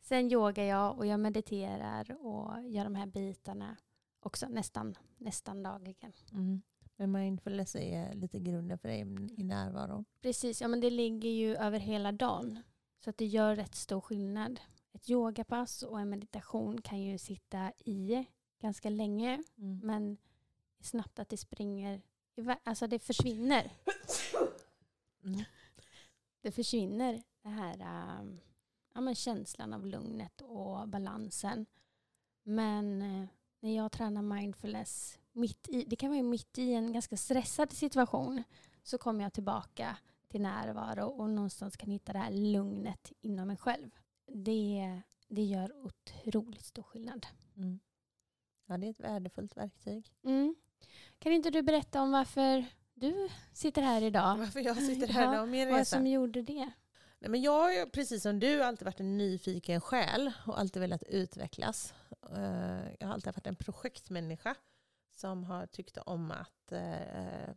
Sen 0.00 0.32
yogar 0.32 0.64
jag 0.64 0.98
och 0.98 1.06
jag 1.06 1.20
mediterar 1.20 2.26
och 2.26 2.68
gör 2.68 2.84
de 2.84 2.94
här 2.94 3.06
bitarna 3.06 3.76
också 4.20 4.48
nästan, 4.48 4.94
nästan 5.16 5.62
dagligen. 5.62 6.12
Mm. 6.32 6.62
Men 6.96 7.12
mindfulness 7.12 7.76
är 7.76 8.14
lite 8.14 8.38
grunden 8.38 8.78
för 8.78 8.88
dig 8.88 9.00
i 9.36 9.44
närvaron. 9.44 10.04
Precis, 10.22 10.60
ja 10.60 10.68
men 10.68 10.80
det 10.80 10.90
ligger 10.90 11.30
ju 11.30 11.56
över 11.56 11.78
hela 11.78 12.12
dagen. 12.12 12.62
Så 13.04 13.10
att 13.10 13.16
det 13.16 13.26
gör 13.26 13.56
rätt 13.56 13.74
stor 13.74 14.00
skillnad. 14.00 14.60
Ett 14.92 15.10
yogapass 15.10 15.82
och 15.82 16.00
en 16.00 16.10
meditation 16.10 16.80
kan 16.82 17.02
ju 17.02 17.18
sitta 17.18 17.72
i 17.78 18.26
ganska 18.60 18.90
länge. 18.90 19.42
Mm. 19.58 19.80
Men 19.82 20.16
snabbt 20.80 21.18
att 21.18 21.28
det 21.28 21.36
springer, 21.36 22.02
iväg. 22.36 22.56
alltså 22.64 22.86
det 22.86 22.98
försvinner. 22.98 23.72
Det 26.48 26.52
försvinner 26.52 27.22
det 27.42 27.48
här 27.48 27.80
ähm, 27.80 28.40
ja, 28.94 29.00
men 29.00 29.14
känslan 29.14 29.72
av 29.72 29.86
lugnet 29.86 30.40
och 30.40 30.88
balansen. 30.88 31.66
Men 32.42 33.02
eh, 33.02 33.28
när 33.60 33.76
jag 33.76 33.92
tränar 33.92 34.22
mindfulness, 34.22 35.18
mitt 35.32 35.68
i, 35.68 35.84
det 35.84 35.96
kan 35.96 36.10
vara 36.10 36.22
mitt 36.22 36.58
i 36.58 36.72
en 36.72 36.92
ganska 36.92 37.16
stressad 37.16 37.72
situation, 37.72 38.42
så 38.82 38.98
kommer 38.98 39.22
jag 39.22 39.32
tillbaka 39.32 39.96
till 40.28 40.40
närvaro 40.40 41.04
och 41.04 41.30
någonstans 41.30 41.76
kan 41.76 41.90
hitta 41.90 42.12
det 42.12 42.18
här 42.18 42.30
lugnet 42.30 43.12
inom 43.20 43.46
mig 43.46 43.56
själv. 43.56 43.90
Det, 44.26 45.02
det 45.28 45.42
gör 45.42 45.72
otroligt 45.76 46.64
stor 46.64 46.82
skillnad. 46.82 47.26
Mm. 47.56 47.80
Ja, 48.66 48.78
det 48.78 48.86
är 48.86 48.90
ett 48.90 49.00
värdefullt 49.00 49.56
verktyg. 49.56 50.12
Mm. 50.24 50.54
Kan 51.18 51.32
inte 51.32 51.50
du 51.50 51.62
berätta 51.62 52.02
om 52.02 52.10
varför 52.10 52.66
du 53.00 53.28
sitter 53.52 53.82
här 53.82 54.02
idag? 54.02 54.36
Varför 54.38 54.60
jag 54.60 54.76
sitter 54.76 55.06
här 55.06 55.22
Ja, 55.24 55.32
idag 55.32 55.42
och 55.42 55.48
min 55.48 55.68
Vad 55.68 55.78
resa? 55.78 55.96
som 55.96 56.06
gjorde 56.06 56.42
det? 56.42 56.70
Nej, 57.20 57.30
men 57.30 57.42
jag 57.42 57.60
har 57.60 57.72
ju, 57.72 57.86
precis 57.86 58.22
som 58.22 58.40
du 58.40 58.62
alltid 58.62 58.84
varit 58.84 59.00
en 59.00 59.18
nyfiken 59.18 59.80
själ 59.80 60.32
och 60.46 60.58
alltid 60.60 60.80
velat 60.80 61.02
utvecklas. 61.02 61.94
Eh, 62.36 62.92
Jag 63.00 63.06
har 63.06 63.14
alltid 63.14 63.34
varit 63.34 63.46
en 63.46 63.56
projektmänniska 63.56 64.54
som 65.16 65.44
har 65.44 65.66
tyckt 65.66 65.96
om 65.98 66.30
att... 66.30 66.72
eh, 66.72 67.48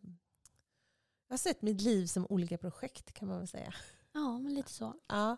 Jag 1.27 1.33
har 1.33 1.37
sett 1.37 1.61
mitt 1.61 1.81
liv 1.81 2.05
som 2.05 2.27
olika 2.29 2.57
projekt 2.57 3.13
kan 3.13 3.27
man 3.27 3.37
väl 3.37 3.47
säga. 3.47 3.73
Ja, 4.13 4.39
men 4.39 4.53
lite 4.53 4.71
så. 4.71 4.93
Ja. 5.07 5.37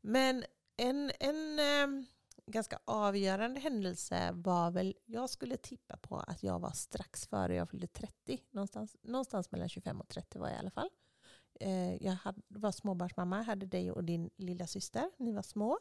Men 0.00 0.44
en, 0.76 1.12
en 1.20 1.58
eh, 1.58 2.04
ganska 2.46 2.78
avgörande 2.84 3.60
händelse 3.60 4.30
var 4.32 4.70
väl, 4.70 4.94
jag 5.04 5.30
skulle 5.30 5.56
tippa 5.56 5.96
på 5.96 6.16
att 6.16 6.42
jag 6.42 6.58
var 6.58 6.70
strax 6.70 7.26
före 7.26 7.54
jag 7.54 7.70
fyllde 7.70 7.86
30. 7.86 8.42
Någonstans, 8.50 8.96
någonstans 9.02 9.50
mellan 9.50 9.68
25 9.68 10.00
och 10.00 10.08
30 10.08 10.38
var 10.38 10.48
jag 10.48 10.56
i 10.56 10.58
alla 10.58 10.70
fall. 10.70 10.90
Eh, 11.60 12.04
jag 12.04 12.12
hade, 12.12 12.40
var 12.48 12.72
småbarnsmamma, 12.72 13.42
hade 13.42 13.66
dig 13.66 13.92
och 13.92 14.04
din 14.04 14.30
lilla 14.36 14.66
syster. 14.66 15.10
Ni 15.18 15.32
var 15.32 15.42
små. 15.42 15.78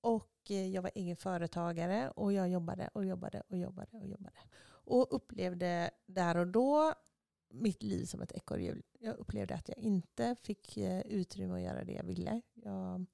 Och 0.00 0.50
eh, 0.50 0.66
jag 0.68 0.82
var 0.82 0.90
egen 0.94 1.16
företagare 1.16 2.10
och 2.10 2.32
jag 2.32 2.48
jobbade 2.48 2.90
och 2.94 3.04
jobbade 3.04 3.42
och 3.48 3.58
jobbade 3.58 3.98
och 3.98 4.06
jobbade. 4.06 4.38
Och 4.64 5.16
upplevde 5.16 5.90
där 6.06 6.36
och 6.36 6.46
då 6.46 6.94
mitt 7.52 7.82
liv 7.82 8.04
som 8.04 8.22
ett 8.22 8.32
ekorrhjul. 8.32 8.82
Jag 8.98 9.16
upplevde 9.16 9.54
att 9.54 9.68
jag 9.68 9.78
inte 9.78 10.36
fick 10.42 10.76
eh, 10.76 11.00
utrymme 11.00 11.54
att 11.54 11.60
göra 11.60 11.84
det 11.84 11.92
jag 11.92 12.04
ville. 12.04 12.40
Jag 12.54 13.06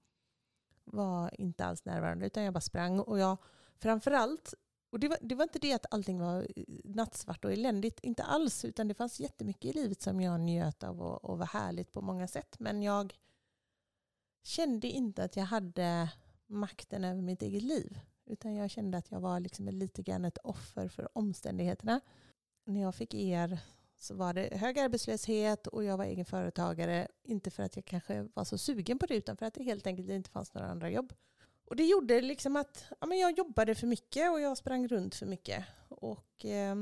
var 0.92 1.40
inte 1.40 1.64
alls 1.64 1.84
närvarande 1.84 2.26
utan 2.26 2.42
jag 2.42 2.54
bara 2.54 2.60
sprang. 2.60 3.00
Och 3.00 3.18
jag 3.18 3.36
framförallt, 3.76 4.54
och 4.90 5.00
det 5.00 5.08
var, 5.08 5.18
det 5.20 5.34
var 5.34 5.42
inte 5.42 5.58
det 5.58 5.72
att 5.72 5.86
allting 5.90 6.18
var 6.18 6.46
eh, 6.56 6.64
nattsvart 6.84 7.44
och 7.44 7.52
eländigt, 7.52 8.00
inte 8.00 8.22
alls. 8.22 8.64
Utan 8.64 8.88
det 8.88 8.94
fanns 8.94 9.20
jättemycket 9.20 9.64
i 9.64 9.72
livet 9.72 10.02
som 10.02 10.20
jag 10.20 10.40
njöt 10.40 10.82
av 10.82 11.02
och, 11.02 11.24
och 11.24 11.38
var 11.38 11.46
härligt 11.46 11.92
på 11.92 12.00
många 12.00 12.28
sätt. 12.28 12.56
Men 12.58 12.82
jag 12.82 13.14
kände 14.42 14.86
inte 14.88 15.24
att 15.24 15.36
jag 15.36 15.44
hade 15.44 16.10
makten 16.46 17.04
över 17.04 17.22
mitt 17.22 17.42
eget 17.42 17.62
liv. 17.62 17.98
Utan 18.26 18.54
jag 18.54 18.70
kände 18.70 18.98
att 18.98 19.10
jag 19.10 19.20
var 19.20 19.40
liksom 19.40 19.68
lite 19.68 20.02
grann 20.02 20.24
ett 20.24 20.38
offer 20.38 20.88
för 20.88 21.18
omständigheterna. 21.18 22.00
När 22.64 22.80
jag 22.80 22.94
fick 22.94 23.14
er 23.14 23.60
så 23.98 24.14
var 24.14 24.34
det 24.34 24.56
hög 24.56 24.78
arbetslöshet 24.78 25.66
och 25.66 25.84
jag 25.84 25.96
var 25.96 26.04
egen 26.04 26.24
företagare. 26.24 27.08
Inte 27.22 27.50
för 27.50 27.62
att 27.62 27.76
jag 27.76 27.84
kanske 27.84 28.28
var 28.34 28.44
så 28.44 28.58
sugen 28.58 28.98
på 28.98 29.06
det 29.06 29.16
utan 29.16 29.36
för 29.36 29.46
att 29.46 29.54
det 29.54 29.62
helt 29.62 29.86
enkelt 29.86 30.10
inte 30.10 30.30
fanns 30.30 30.54
några 30.54 30.68
andra 30.68 30.90
jobb. 30.90 31.12
Och 31.64 31.76
det 31.76 31.84
gjorde 31.84 32.20
liksom 32.20 32.56
att 32.56 32.84
ja, 33.00 33.06
men 33.06 33.18
jag 33.18 33.38
jobbade 33.38 33.74
för 33.74 33.86
mycket 33.86 34.30
och 34.30 34.40
jag 34.40 34.56
sprang 34.56 34.88
runt 34.88 35.14
för 35.14 35.26
mycket. 35.26 35.64
Och 35.88 36.44
eh, 36.44 36.76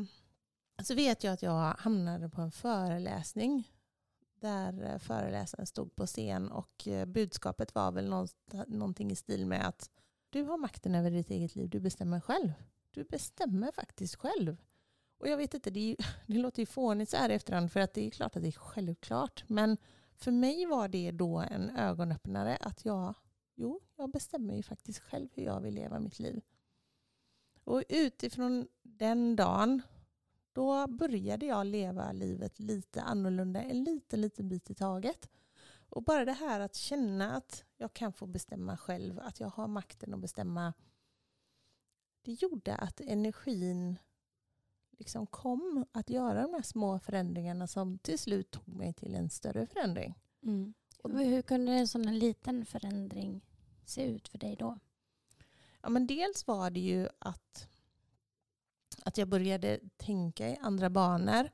så 0.83 0.95
vet 0.95 1.25
jag 1.25 1.33
att 1.33 1.43
jag 1.43 1.75
hamnade 1.79 2.29
på 2.29 2.41
en 2.41 2.53
föreläsning 2.53 3.71
där 4.41 4.93
eh, 4.93 4.99
föreläsaren 4.99 5.67
stod 5.67 5.97
på 5.97 6.07
scen 6.07 6.49
och 6.49 6.89
eh, 6.89 7.05
budskapet 7.05 7.75
var 7.75 7.93
väl 7.93 8.09
någonting 8.67 9.11
i 9.11 9.17
stil 9.17 9.47
med 9.47 9.69
att 9.69 9.91
du 10.31 10.43
har 10.43 10.59
makten 10.59 10.95
över 10.95 11.11
ditt 11.11 11.31
eget 11.31 11.57
liv, 11.57 11.69
du 11.69 11.81
bestämmer 11.81 12.21
själv. 12.21 12.53
Du 12.91 13.05
bestämmer 13.05 13.73
faktiskt 13.73 14.17
själv. 14.17 14.57
Och 15.19 15.29
jag 15.29 15.37
vet 15.37 15.55
inte, 15.55 15.71
det, 15.71 15.81
är 15.81 15.89
ju, 15.89 15.97
det 16.27 16.39
låter 16.39 16.63
ju 16.63 16.67
fånigt 16.67 17.11
så 17.11 17.17
här 17.17 17.31
i 17.31 17.35
efterhand 17.35 17.73
för 17.73 17.81
att 17.81 17.95
det 17.95 18.07
är 18.07 18.11
klart 18.11 18.37
att 18.37 18.43
det 18.43 18.49
är 18.49 18.53
självklart. 18.53 19.45
Men 19.47 19.77
för 20.15 20.33
mig 20.33 20.67
var 20.67 20.89
det 20.89 21.11
då 21.11 21.39
en 21.39 21.71
ögonöppnare 21.71 22.57
att 22.57 22.85
jag, 22.85 23.15
jo, 23.55 23.81
jag 23.97 24.11
bestämmer 24.11 24.55
ju 24.55 24.63
faktiskt 24.63 24.99
själv 24.99 25.29
hur 25.33 25.43
jag 25.43 25.61
vill 25.61 25.75
leva 25.75 25.99
mitt 25.99 26.19
liv. 26.19 26.41
Och 27.65 27.83
utifrån 27.89 28.69
den 28.83 29.37
dagen, 29.37 29.83
då 30.53 30.87
började 30.87 31.47
jag 31.47 31.67
leva 31.67 32.13
livet 32.13 32.59
lite 32.59 33.03
annorlunda, 33.03 33.63
en 33.63 33.85
liten, 33.85 34.21
liten 34.21 34.49
bit 34.49 34.71
i 34.71 34.75
taget. 34.75 35.31
Och 35.89 36.03
bara 36.03 36.25
det 36.25 36.33
här 36.33 36.61
att 36.61 36.75
känna 36.75 37.37
att 37.37 37.65
jag 37.77 37.93
kan 37.93 38.13
få 38.13 38.27
bestämma 38.27 38.77
själv, 38.77 39.21
att 39.21 39.41
jag 39.41 39.49
har 39.49 39.69
makten 39.69 40.15
att 40.15 40.21
bestämma 40.21 40.73
det 42.27 42.33
gjorde 42.33 42.75
att 42.75 43.01
energin 43.01 43.99
liksom 44.99 45.27
kom 45.27 45.87
att 45.93 46.11
göra 46.11 46.43
de 46.43 46.55
här 46.55 46.63
små 46.63 46.99
förändringarna 46.99 47.67
som 47.67 47.99
till 47.99 48.19
slut 48.19 48.51
tog 48.51 48.69
mig 48.69 48.93
till 48.93 49.15
en 49.15 49.31
större 49.31 49.67
förändring. 49.67 50.15
Mm. 50.43 50.75
Och 51.03 51.11
hur 51.11 51.43
kunde 51.43 51.73
en 51.73 51.89
sån 51.89 52.19
liten 52.19 52.67
förändring 52.67 53.45
se 53.85 54.05
ut 54.05 54.29
för 54.29 54.39
dig 54.39 54.57
då? 54.57 54.79
Ja, 55.83 55.89
men 55.89 56.07
dels 56.07 56.47
var 56.47 56.71
det 56.71 56.81
ju 56.81 57.09
att, 57.19 57.69
att 59.03 59.19
jag 59.19 59.29
började 59.29 59.81
tänka 59.97 60.49
i 60.49 60.57
andra 60.57 60.91
banor. 60.91 61.51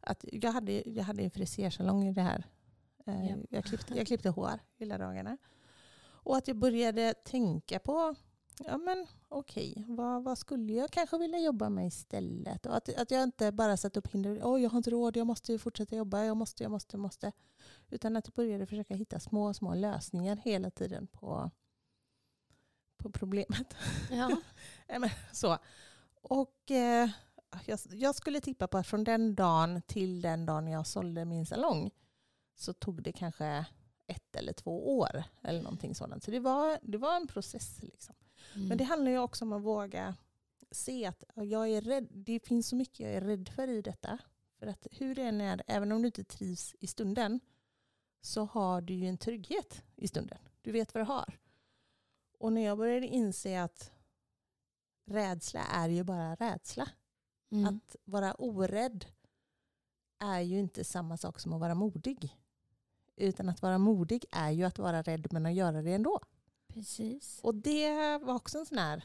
Att 0.00 0.24
jag, 0.32 0.52
hade, 0.52 0.88
jag 0.90 1.04
hade 1.04 1.22
en 1.22 1.30
frisersalong 1.30 2.08
i 2.08 2.12
det 2.12 2.22
här. 2.22 2.44
Eh, 3.06 3.26
Ja. 3.30 3.36
Jag, 3.50 3.64
klippte, 3.64 3.94
jag 3.94 4.06
klippte 4.06 4.28
hår 4.28 4.60
hela 4.76 4.98
dagarna. 4.98 5.38
Och 5.98 6.36
att 6.36 6.48
jag 6.48 6.56
började 6.56 7.14
tänka 7.14 7.78
på, 7.78 8.14
ja 8.64 8.78
men 8.78 9.06
okej, 9.28 9.84
vad, 9.88 10.24
vad 10.24 10.38
skulle 10.38 10.72
jag 10.72 10.90
kanske 10.90 11.18
vilja 11.18 11.38
jobba 11.38 11.68
med 11.68 11.86
istället? 11.86 12.66
Och 12.66 12.76
att, 12.76 12.96
att 12.96 13.10
jag 13.10 13.22
inte 13.22 13.52
bara 13.52 13.76
satt 13.76 13.96
upp 13.96 14.14
hinder, 14.14 14.40
oj 14.44 14.62
jag 14.62 14.70
har 14.70 14.76
inte 14.76 14.90
råd, 14.90 15.16
jag 15.16 15.26
måste 15.26 15.52
ju 15.52 15.58
fortsätta 15.58 15.96
jobba, 15.96 16.24
jag 16.24 16.36
måste, 16.36 16.62
jag 16.62 16.70
måste, 16.70 16.96
jag 16.96 17.00
måste. 17.00 17.32
Utan 17.90 18.16
att 18.16 18.26
jag 18.26 18.34
började 18.34 18.66
försöka 18.66 18.94
hitta 18.94 19.20
små, 19.20 19.54
små 19.54 19.74
lösningar 19.74 20.36
hela 20.36 20.70
tiden 20.70 21.06
på, 21.06 21.50
på 22.96 23.10
problemet. 23.10 23.74
Ja. 24.10 24.36
Så. 25.32 25.58
Och 26.22 26.70
eh, 26.70 27.10
jag, 27.66 27.78
jag 27.90 28.14
skulle 28.14 28.40
tippa 28.40 28.68
på 28.68 28.78
att 28.78 28.86
från 28.86 29.04
den 29.04 29.34
dagen 29.34 29.82
till 29.82 30.20
den 30.20 30.46
dagen 30.46 30.68
jag 30.68 30.86
sålde 30.86 31.24
min 31.24 31.46
salong 31.46 31.90
så 32.54 32.72
tog 32.72 33.02
det 33.02 33.12
kanske 33.12 33.66
ett 34.06 34.36
eller 34.36 34.52
två 34.52 34.98
år 34.98 35.24
eller 35.42 35.62
någonting 35.62 35.94
sådant. 35.94 36.24
Så 36.24 36.30
det 36.30 36.40
var, 36.40 36.78
det 36.82 36.98
var 36.98 37.16
en 37.16 37.26
process. 37.26 37.82
Liksom. 37.82 38.14
Mm. 38.54 38.68
Men 38.68 38.78
det 38.78 38.84
handlar 38.84 39.10
ju 39.10 39.18
också 39.18 39.44
om 39.44 39.52
att 39.52 39.62
våga 39.62 40.14
se 40.70 41.06
att 41.06 41.24
jag 41.34 41.68
är 41.68 41.80
rädd. 41.80 42.08
det 42.10 42.40
finns 42.40 42.68
så 42.68 42.76
mycket 42.76 43.00
jag 43.00 43.12
är 43.12 43.20
rädd 43.20 43.48
för 43.48 43.68
i 43.68 43.82
detta. 43.82 44.18
För 44.58 44.66
att 44.66 44.86
hur 44.90 45.14
det 45.14 45.22
än 45.22 45.40
är, 45.40 45.62
även 45.66 45.92
om 45.92 46.02
du 46.02 46.06
inte 46.06 46.24
trivs 46.24 46.74
i 46.80 46.86
stunden, 46.86 47.40
så 48.20 48.44
har 48.44 48.80
du 48.80 48.94
ju 48.94 49.06
en 49.06 49.18
trygghet 49.18 49.82
i 49.96 50.08
stunden. 50.08 50.38
Du 50.62 50.72
vet 50.72 50.94
vad 50.94 51.00
du 51.00 51.06
har. 51.06 51.38
Och 52.38 52.52
när 52.52 52.60
jag 52.60 52.78
började 52.78 53.06
inse 53.06 53.62
att 53.62 53.92
rädsla 55.06 55.60
är 55.60 55.88
ju 55.88 56.04
bara 56.04 56.34
rädsla. 56.34 56.88
Mm. 57.50 57.74
Att 57.74 57.96
vara 58.04 58.34
orädd 58.34 59.06
är 60.18 60.40
ju 60.40 60.58
inte 60.58 60.84
samma 60.84 61.16
sak 61.16 61.40
som 61.40 61.52
att 61.52 61.60
vara 61.60 61.74
modig. 61.74 62.36
Utan 63.16 63.48
att 63.48 63.62
vara 63.62 63.78
modig 63.78 64.24
är 64.30 64.50
ju 64.50 64.64
att 64.64 64.78
vara 64.78 65.02
rädd 65.02 65.32
men 65.32 65.46
att 65.46 65.54
göra 65.54 65.82
det 65.82 65.94
ändå. 65.94 66.20
Precis. 66.76 67.40
Och 67.42 67.54
det 67.54 68.18
var 68.18 68.34
också 68.34 68.58
en 68.58 68.66
sån 68.66 68.78
här, 68.78 69.04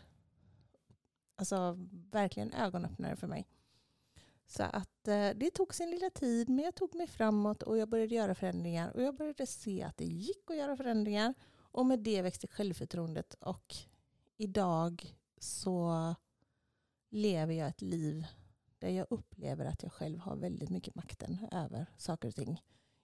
alltså 1.36 1.75
verkligen 2.12 2.54
ögonöppnare 2.54 3.16
för 3.16 3.28
mig. 3.28 3.48
Så 4.48 4.63
att 4.63 5.08
eh, 5.08 5.30
det 5.36 5.51
tog 5.54 5.75
sin 5.75 5.92
lilla 5.92 6.10
tid 6.10 6.50
men 6.50 6.66
jag 6.66 6.75
tog 6.75 6.96
mig 6.96 7.08
framåt 7.08 7.63
och 7.63 7.78
jag 7.78 7.90
började 7.90 8.16
göra 8.16 8.36
förändringar 8.36 8.92
och 8.92 9.01
jag 9.01 9.16
började 9.16 9.46
se 9.46 9.84
att 9.84 9.98
det 9.98 10.06
gick 10.06 10.51
att 10.51 10.58
göra 10.58 10.78
förändringar 10.78 11.34
och 11.54 11.86
med 11.86 12.00
det 12.00 12.22
växte 12.22 12.48
självförtroendet 12.48 13.34
och 13.34 13.75
idag 14.38 15.16
så 15.38 16.16
lever 17.10 17.54
jag 17.54 17.68
ett 17.68 17.82
liv 17.82 18.25
där 18.80 18.90
jag 18.90 19.08
upplever 19.10 19.66
att 19.66 19.84
jag 19.84 19.94
själv 19.94 20.20
har 20.20 20.36
väldigt 20.36 20.70
mycket 20.70 20.96
makten 20.96 21.48
över 21.51 21.86
saker 21.98 22.28
och 22.28 22.36
ting. 22.36 22.62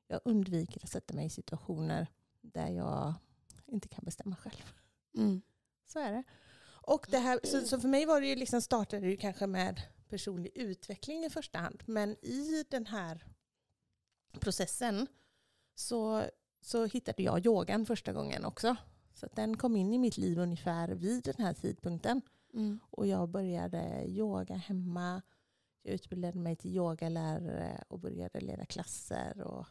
Jag 0.07 0.21
undviker 0.25 0.83
att 0.83 0.89
sätta 0.89 1.13
mig 1.13 1.25
i 1.25 1.29
situationer 1.29 2.07
där 2.41 2.67
jag 2.67 3.13
inte 3.67 3.87
kan 3.87 4.05
bestämma 4.05 4.35
själv. 4.35 4.73
Mm. 5.17 5.41
Så 5.85 5.99
är 5.99 6.11
det. 6.11 6.23
Och 6.81 7.07
det 7.09 7.17
här, 7.17 7.39
så, 7.43 7.61
så 7.61 7.79
för 7.79 7.87
mig 7.87 8.05
var 8.05 8.21
det 8.21 8.27
ju 8.27 8.35
liksom, 8.35 8.61
startade 8.61 9.07
det 9.07 9.17
kanske 9.17 9.47
med 9.47 9.81
personlig 10.09 10.51
utveckling 10.55 11.25
i 11.25 11.29
första 11.29 11.59
hand. 11.59 11.83
Men 11.85 12.25
i 12.25 12.65
den 12.69 12.85
här 12.85 13.25
processen 14.39 15.07
så, 15.75 16.23
så 16.61 16.85
hittade 16.85 17.23
jag 17.23 17.45
yogan 17.45 17.85
första 17.85 18.13
gången 18.13 18.45
också. 18.45 18.75
Så 19.13 19.27
den 19.35 19.57
kom 19.57 19.75
in 19.75 19.93
i 19.93 19.97
mitt 19.97 20.17
liv 20.17 20.39
ungefär 20.39 20.87
vid 20.87 21.23
den 21.23 21.45
här 21.45 21.53
tidpunkten. 21.53 22.21
Mm. 22.53 22.79
Och 22.89 23.07
jag 23.07 23.29
började 23.29 24.05
yoga 24.07 24.55
hemma. 24.55 25.21
Jag 25.81 25.93
utbildade 25.93 26.39
mig 26.39 26.55
till 26.55 26.75
yogalärare 26.75 27.83
och 27.87 27.99
började 27.99 28.39
leda 28.39 28.65
klasser. 28.65 29.41
Och, 29.41 29.67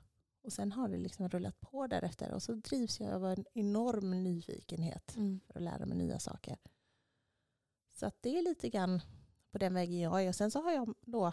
och 0.47 0.53
sen 0.53 0.73
har 0.73 0.89
det 0.89 0.97
liksom 0.97 1.29
rullat 1.29 1.61
på 1.61 1.87
därefter. 1.87 2.33
Och 2.33 2.43
så 2.43 2.53
drivs 2.53 3.01
jag 3.01 3.13
av 3.15 3.27
en 3.27 3.45
enorm 3.55 4.23
nyfikenhet 4.25 5.17
Mm. 5.17 5.41
för 5.47 5.55
att 5.59 5.63
lära 5.63 5.87
mig 5.87 5.99
nya 5.99 6.19
saker. 6.19 6.57
Så 7.93 8.07
att 8.07 8.23
det 8.23 8.39
är 8.39 8.43
lite 8.43 8.69
grann 8.69 9.01
på 9.51 9.59
den 9.59 9.75
vägen 9.75 10.01
jag 10.01 10.25
är. 10.25 10.29
Och 10.29 10.35
sen 10.35 10.51
så 10.51 10.63
har 10.63 10.73
jag 10.73 10.95
då, 11.01 11.33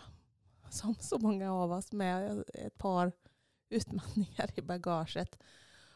som 0.70 0.96
så 1.00 1.18
många 1.20 1.54
av 1.54 1.72
oss, 1.72 1.92
med 1.92 2.44
ett 2.54 2.78
par 2.78 3.12
utmattningar 3.70 4.50
i 4.56 4.62
bagaget. 4.62 5.38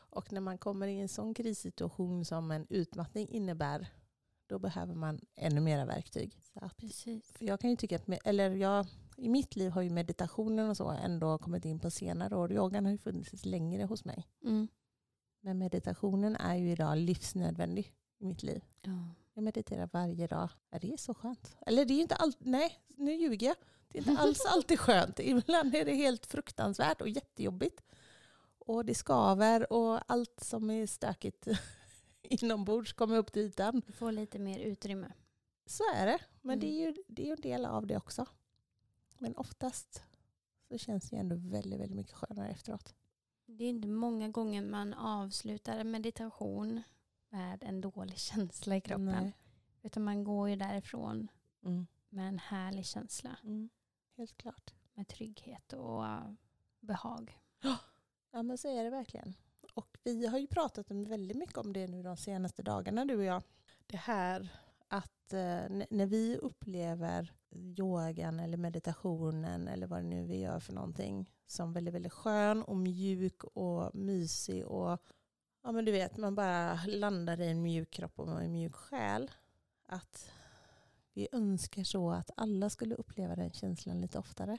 Och 0.09 0.31
när 0.31 0.41
man 0.41 0.57
kommer 0.57 0.87
i 0.87 0.99
en 0.99 1.09
sån 1.09 1.33
krissituation 1.33 2.25
som 2.25 2.51
en 2.51 2.67
utmattning 2.69 3.29
innebär, 3.29 3.87
då 4.47 4.59
behöver 4.59 4.95
man 4.95 5.19
ännu 5.35 5.61
mera 5.61 5.85
verktyg. 5.85 6.39
Så 6.53 6.59
att, 6.65 6.77
Precis. 6.77 7.31
för 7.31 7.45
jag 7.45 7.59
kan 7.59 7.69
ju 7.69 7.75
tycka 7.75 7.95
att, 7.95 8.09
eller 8.25 8.51
jag, 8.51 8.85
i 9.17 9.29
mitt 9.29 9.55
liv 9.55 9.71
har 9.71 9.81
ju 9.81 9.89
meditationen 9.89 10.69
och 10.69 10.77
så 10.77 10.89
ändå 10.89 11.37
kommit 11.37 11.65
in 11.65 11.79
på 11.79 11.89
senare 11.91 12.35
år. 12.35 12.51
Yogan 12.51 12.85
har 12.85 12.91
ju 12.91 12.97
funnits 12.97 13.45
längre 13.45 13.83
hos 13.83 14.05
mig. 14.05 14.27
Mm. 14.43 14.67
Men 15.41 15.57
meditationen 15.57 16.35
är 16.35 16.55
ju 16.55 16.71
idag 16.71 16.97
livsnödvändig 16.97 17.93
i 18.19 18.25
mitt 18.25 18.43
liv. 18.43 18.63
Ja. 18.81 18.91
Jag 19.33 19.43
mediterar 19.43 19.89
varje 19.93 20.27
dag. 20.27 20.49
Det 20.81 20.93
är 20.93 20.97
så 20.97 21.13
skönt. 21.13 21.57
Eller 21.65 21.85
det 21.85 21.93
är 21.93 22.01
inte 22.01 22.15
alltid, 22.15 22.47
nej 22.47 22.79
nu 22.87 23.13
ljuger 23.15 23.47
jag. 23.47 23.55
Det 23.87 23.99
är 23.99 24.09
inte 24.09 24.21
alls 24.21 24.45
alltid 24.53 24.79
skönt. 24.79 25.19
Ibland 25.19 25.75
är 25.75 25.85
det 25.85 25.93
helt 25.95 26.25
fruktansvärt 26.25 27.01
och 27.01 27.09
jättejobbigt. 27.09 27.81
Och 28.59 28.85
det 28.85 28.95
skaver 28.95 29.73
och 29.73 30.11
allt 30.11 30.39
som 30.43 30.69
är 30.69 30.87
stökigt 30.87 31.47
inombords 32.21 32.93
kommer 32.93 33.17
upp 33.17 33.31
till 33.33 33.41
ytan. 33.41 33.81
Du 33.87 33.93
får 33.93 34.11
lite 34.11 34.39
mer 34.39 34.59
utrymme. 34.59 35.11
Så 35.65 35.83
är 35.95 36.05
det. 36.05 36.19
Men 36.41 36.53
Mm. 36.53 36.59
det 36.59 36.67
är 36.81 36.85
ju 36.87 36.95
det 37.07 37.21
är 37.21 37.25
ju 37.25 37.31
en 37.31 37.41
del 37.41 37.65
av 37.65 37.87
det 37.87 37.97
också. 37.97 38.25
Men 39.19 39.35
oftast 39.35 40.03
så 40.69 40.77
känns 40.77 41.09
det 41.09 41.15
ändå 41.17 41.35
väldigt, 41.35 41.79
väldigt 41.79 41.95
mycket 41.95 42.13
skönare 42.13 42.49
efteråt. 42.49 42.95
Det 43.45 43.63
är 43.63 43.69
inte 43.69 43.87
många 43.87 44.29
gånger 44.29 44.61
man 44.61 44.93
avslutar 44.93 45.77
en 45.77 45.91
meditation 45.91 46.83
med 47.29 47.63
en 47.63 47.81
dålig 47.81 48.17
känsla 48.19 48.75
i 48.75 48.81
kroppen. 48.81 49.05
Nej. 49.05 49.37
Utan 49.81 50.03
man 50.03 50.23
går 50.23 50.49
ju 50.49 50.55
därifrån 50.55 51.27
Mm. 51.65 51.87
med 52.09 52.27
en 52.27 52.39
härlig 52.39 52.85
känsla. 52.85 53.37
Mm. 53.43 53.69
Helt 54.17 54.37
klart. 54.37 54.73
Med 54.93 55.07
trygghet 55.07 55.73
och 55.73 56.03
behag. 56.79 57.39
Ja 58.31 58.43
men 58.43 58.57
så 58.57 58.67
är 58.67 58.83
det 58.83 58.89
verkligen. 58.89 59.33
Och 59.73 59.97
vi 60.03 60.27
har 60.27 60.37
ju 60.39 60.47
pratat 60.47 60.91
om 60.91 61.03
väldigt 61.03 61.37
mycket 61.37 61.57
om 61.57 61.73
det 61.73 61.87
nu 61.87 62.03
de 62.03 62.17
senaste 62.17 62.63
dagarna 62.63 63.05
du 63.05 63.15
och 63.15 63.23
jag. 63.23 63.43
Det 63.87 63.97
här 63.97 64.49
att 64.87 65.33
eh, 65.33 65.63
när 65.89 66.05
vi 66.05 66.37
upplever 66.37 67.33
yogan 67.51 68.39
eller 68.39 68.57
meditationen 68.57 69.67
eller 69.67 69.87
vad 69.87 69.99
det 69.99 70.03
nu 70.07 70.23
vi 70.23 70.39
gör 70.39 70.59
för 70.59 70.73
någonting 70.73 71.31
som 71.47 71.73
väldigt, 71.73 71.93
väldigt 71.93 72.13
skön 72.13 72.63
och 72.63 72.77
mjuk 72.77 73.43
och 73.43 73.95
mysig 73.95 74.65
och 74.65 74.99
ja 75.63 75.71
men 75.71 75.85
du 75.85 75.91
vet 75.91 76.17
man 76.17 76.35
bara 76.35 76.79
landar 76.87 77.41
i 77.41 77.47
en 77.51 77.61
mjuk 77.61 77.91
kropp 77.91 78.19
och 78.19 78.41
en 78.41 78.51
mjuk 78.51 78.75
själ. 78.75 79.31
Att 79.85 80.31
vi 81.13 81.27
önskar 81.31 81.83
så 81.83 82.11
att 82.11 82.31
alla 82.37 82.69
skulle 82.69 82.95
uppleva 82.95 83.35
den 83.35 83.51
känslan 83.51 84.01
lite 84.01 84.19
oftare. 84.19 84.57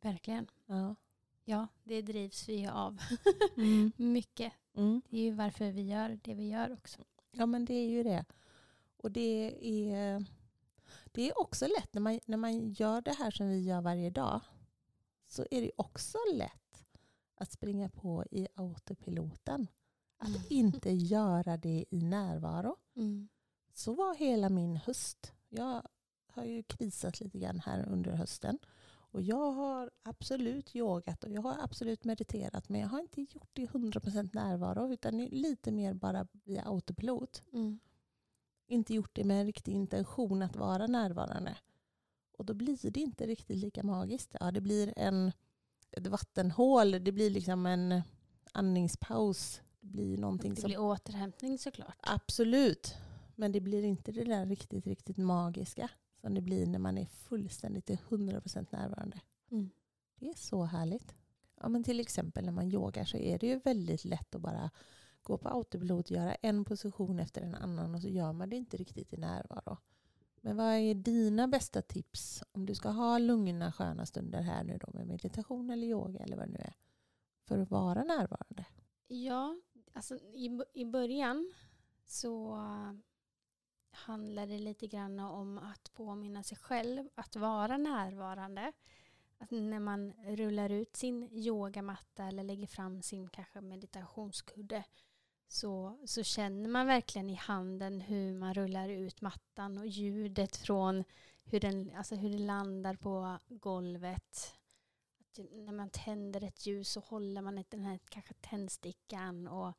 Verkligen. 0.00 0.46
Ja. 0.66 0.94
Ja, 1.44 1.66
det 1.84 2.02
drivs 2.02 2.48
vi 2.48 2.66
av 2.66 2.98
Mm. 3.56 3.92
mycket. 3.96 4.52
Mm. 4.74 5.02
Det 5.08 5.16
är 5.18 5.22
ju 5.22 5.32
varför 5.32 5.70
vi 5.72 5.82
gör 5.82 6.18
det 6.22 6.34
vi 6.34 6.48
gör 6.48 6.72
också. 6.72 7.04
Ja 7.30 7.46
men 7.46 7.64
det 7.64 7.74
är 7.74 7.88
ju 7.88 8.02
det. 8.02 8.24
Och 8.96 9.10
det 9.12 9.54
är, 9.92 10.24
det 11.12 11.28
är 11.30 11.40
också 11.40 11.66
lätt 11.66 11.94
när 11.94 12.00
man, 12.00 12.20
när 12.26 12.36
man 12.36 12.72
gör 12.72 13.00
det 13.00 13.12
här 13.12 13.30
som 13.30 13.48
vi 13.48 13.58
gör 13.60 13.80
varje 13.80 14.10
dag. 14.10 14.40
Så 15.26 15.46
är 15.50 15.60
det 15.62 15.70
också 15.76 16.18
lätt 16.34 16.84
att 17.34 17.52
springa 17.52 17.88
på 17.88 18.24
i 18.30 18.48
autopiloten. 18.54 19.66
Att 20.18 20.28
Mm. 20.28 20.42
inte 20.50 20.90
göra 20.90 21.56
det 21.56 21.84
i 21.90 22.02
närvaro. 22.02 22.76
Mm. 22.96 23.28
Så 23.74 23.92
var 23.94 24.14
hela 24.14 24.48
min 24.48 24.76
höst. 24.76 25.32
Jag 25.48 25.82
har 26.26 26.44
ju 26.44 26.62
krisat 26.62 27.20
lite 27.20 27.38
grann 27.38 27.60
här 27.60 27.88
under 27.88 28.10
hösten. 28.12 28.58
Och 29.10 29.22
jag 29.22 29.52
har 29.52 29.90
absolut 30.02 30.76
yogat 30.76 31.24
och 31.24 31.30
jag 31.30 31.42
har 31.42 31.56
absolut 31.62 32.04
mediterat. 32.04 32.68
Men 32.68 32.80
jag 32.80 32.88
har 32.88 33.00
inte 33.00 33.20
gjort 33.20 33.50
det 33.52 33.62
i 33.62 33.66
100% 33.66 34.30
närvaro. 34.34 34.92
Utan 34.92 35.18
lite 35.18 35.72
mer 35.72 35.94
bara 35.94 36.26
via 36.32 36.62
autopilot 36.62 37.42
Mm. 37.52 37.78
Inte 38.68 38.94
gjort 38.94 39.10
det 39.14 39.24
med 39.24 39.40
en 39.40 39.46
riktig 39.46 39.72
intention 39.72 40.42
att 40.42 40.56
vara 40.56 40.86
närvarande. 40.86 41.56
Och 42.38 42.44
då 42.44 42.54
blir 42.54 42.90
det 42.90 43.00
inte 43.00 43.26
riktigt 43.26 43.56
lika 43.56 43.82
magiskt. 43.82 44.36
Ja, 44.40 44.50
det 44.50 44.60
blir 44.60 44.92
en, 44.96 45.32
ett 45.90 46.06
vattenhål, 46.06 46.90
det 46.90 47.12
blir 47.12 47.30
liksom 47.30 47.66
en 47.66 48.02
andningspaus. 48.52 49.60
Det 49.80 49.86
blir 49.86 50.18
någonting 50.18 50.54
Det 50.54 50.60
som... 50.60 50.68
blir 50.68 50.80
återhämtning 50.80 51.58
såklart. 51.58 51.96
Absolut. 52.00 52.94
Men 53.34 53.52
det 53.52 53.60
blir 53.60 53.82
inte 53.82 54.12
det 54.12 54.24
där 54.24 54.46
riktigt, 54.46 54.86
riktigt 54.86 55.16
magiska 55.16 55.90
som 56.20 56.34
det 56.34 56.40
blir 56.40 56.66
när 56.66 56.78
man 56.78 56.98
är 56.98 57.06
fullständigt 57.06 57.86
till 57.86 57.98
100% 58.08 58.66
närvarande. 58.70 59.20
Mm. 59.50 59.70
Det 60.18 60.28
är 60.28 60.34
så 60.34 60.64
härligt. 60.64 61.14
Ja, 61.60 61.68
men 61.68 61.84
till 61.84 62.00
exempel 62.00 62.44
när 62.44 62.52
man 62.52 62.72
yogar 62.72 63.04
så 63.04 63.16
är 63.16 63.38
det 63.38 63.46
ju 63.46 63.58
väldigt 63.58 64.04
lätt 64.04 64.34
att 64.34 64.40
bara 64.40 64.70
gå 65.28 65.38
på 65.38 65.48
autopilot, 65.48 66.10
göra 66.10 66.34
en 66.34 66.64
position 66.64 67.18
efter 67.18 67.42
en 67.42 67.54
annan 67.54 67.94
och 67.94 68.02
så 68.02 68.08
gör 68.08 68.32
man 68.32 68.50
det 68.50 68.56
inte 68.56 68.76
riktigt 68.76 69.12
i 69.12 69.16
närvaro. 69.16 69.76
Men 70.40 70.56
vad 70.56 70.74
är 70.74 70.94
dina 70.94 71.48
bästa 71.48 71.82
tips 71.82 72.42
om 72.52 72.66
du 72.66 72.74
ska 72.74 72.88
ha 72.88 73.18
lugna 73.18 73.72
sköna 73.72 74.06
stunder 74.06 74.42
här 74.42 74.64
nu 74.64 74.78
då 74.78 74.90
med 74.94 75.06
meditation 75.06 75.70
eller 75.70 75.86
yoga 75.86 76.20
eller 76.20 76.36
vad 76.36 76.48
det 76.48 76.52
nu 76.52 76.58
är 76.58 76.74
för 77.44 77.58
att 77.58 77.70
vara 77.70 78.04
närvarande? 78.04 78.64
Ja, 79.06 79.56
alltså 79.92 80.16
i, 80.16 80.60
i 80.74 80.84
början 80.84 81.52
så 82.06 82.58
handlar 83.90 84.46
det 84.46 84.58
lite 84.58 84.86
grann 84.86 85.20
om 85.20 85.58
att 85.58 85.92
påminna 85.94 86.42
sig 86.42 86.58
själv 86.58 87.08
att 87.14 87.36
vara 87.36 87.76
närvarande. 87.76 88.72
Att 89.38 89.50
när 89.50 89.80
man 89.80 90.12
rullar 90.12 90.70
ut 90.70 90.96
sin 90.96 91.28
yogamatta 91.32 92.24
eller 92.24 92.44
lägger 92.44 92.66
fram 92.66 93.02
sin 93.02 93.28
kanske 93.28 93.60
meditationskudde 93.60 94.84
så, 95.48 95.98
så 96.06 96.22
känner 96.22 96.68
man 96.68 96.86
verkligen 96.86 97.30
i 97.30 97.34
handen 97.34 98.00
hur 98.00 98.34
man 98.34 98.54
rullar 98.54 98.88
ut 98.88 99.20
mattan 99.20 99.78
och 99.78 99.86
ljudet 99.86 100.56
från 100.56 101.04
hur 101.44 101.60
den, 101.60 101.92
alltså 101.96 102.14
hur 102.14 102.30
det 102.30 102.38
landar 102.38 102.94
på 102.94 103.38
golvet. 103.48 104.54
Att 105.20 105.38
när 105.52 105.72
man 105.72 105.90
tänder 105.90 106.44
ett 106.44 106.66
ljus 106.66 106.90
så 106.90 107.00
håller 107.00 107.42
man 107.42 107.64
den 107.68 107.84
här 107.84 107.98
kanske 108.08 108.34
tändstickan 108.34 109.48
och 109.48 109.78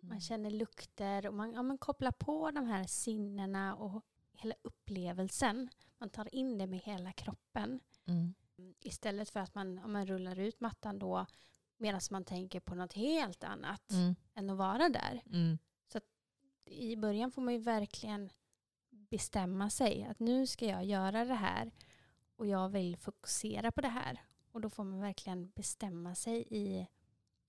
man 0.00 0.20
känner 0.20 0.50
lukter 0.50 1.26
och 1.26 1.34
man, 1.34 1.52
ja, 1.52 1.62
man 1.62 1.78
kopplar 1.78 2.12
på 2.12 2.50
de 2.50 2.66
här 2.66 2.84
sinnena 2.84 3.74
och 3.74 4.04
hela 4.32 4.54
upplevelsen. 4.62 5.68
Man 5.98 6.10
tar 6.10 6.34
in 6.34 6.58
det 6.58 6.66
med 6.66 6.78
hela 6.78 7.12
kroppen. 7.12 7.80
Mm. 8.04 8.34
Istället 8.80 9.30
för 9.30 9.40
att 9.40 9.54
man, 9.54 9.78
om 9.78 9.92
man 9.92 10.06
rullar 10.06 10.38
ut 10.38 10.60
mattan 10.60 10.98
då 10.98 11.26
medan 11.80 12.00
man 12.10 12.24
tänker 12.24 12.60
på 12.60 12.74
något 12.74 12.92
helt 12.92 13.44
annat 13.44 13.90
Mm. 13.92 14.14
än 14.34 14.50
att 14.50 14.56
vara 14.56 14.88
där. 14.88 15.22
Mm. 15.26 15.58
I 16.64 16.96
början 16.96 17.30
får 17.32 17.42
man 17.42 17.54
ju 17.54 17.60
verkligen 17.60 18.30
bestämma 18.90 19.70
sig 19.70 20.04
att 20.04 20.18
nu 20.18 20.46
ska 20.46 20.66
jag 20.66 20.84
göra 20.84 21.24
det 21.24 21.34
här 21.34 21.70
och 22.36 22.46
jag 22.46 22.68
vill 22.68 22.96
fokusera 22.96 23.72
på 23.72 23.80
det 23.80 23.88
här. 23.88 24.20
Och 24.52 24.60
då 24.60 24.70
får 24.70 24.84
man 24.84 25.00
verkligen 25.00 25.50
bestämma 25.50 26.14
sig 26.14 26.46
i, 26.50 26.86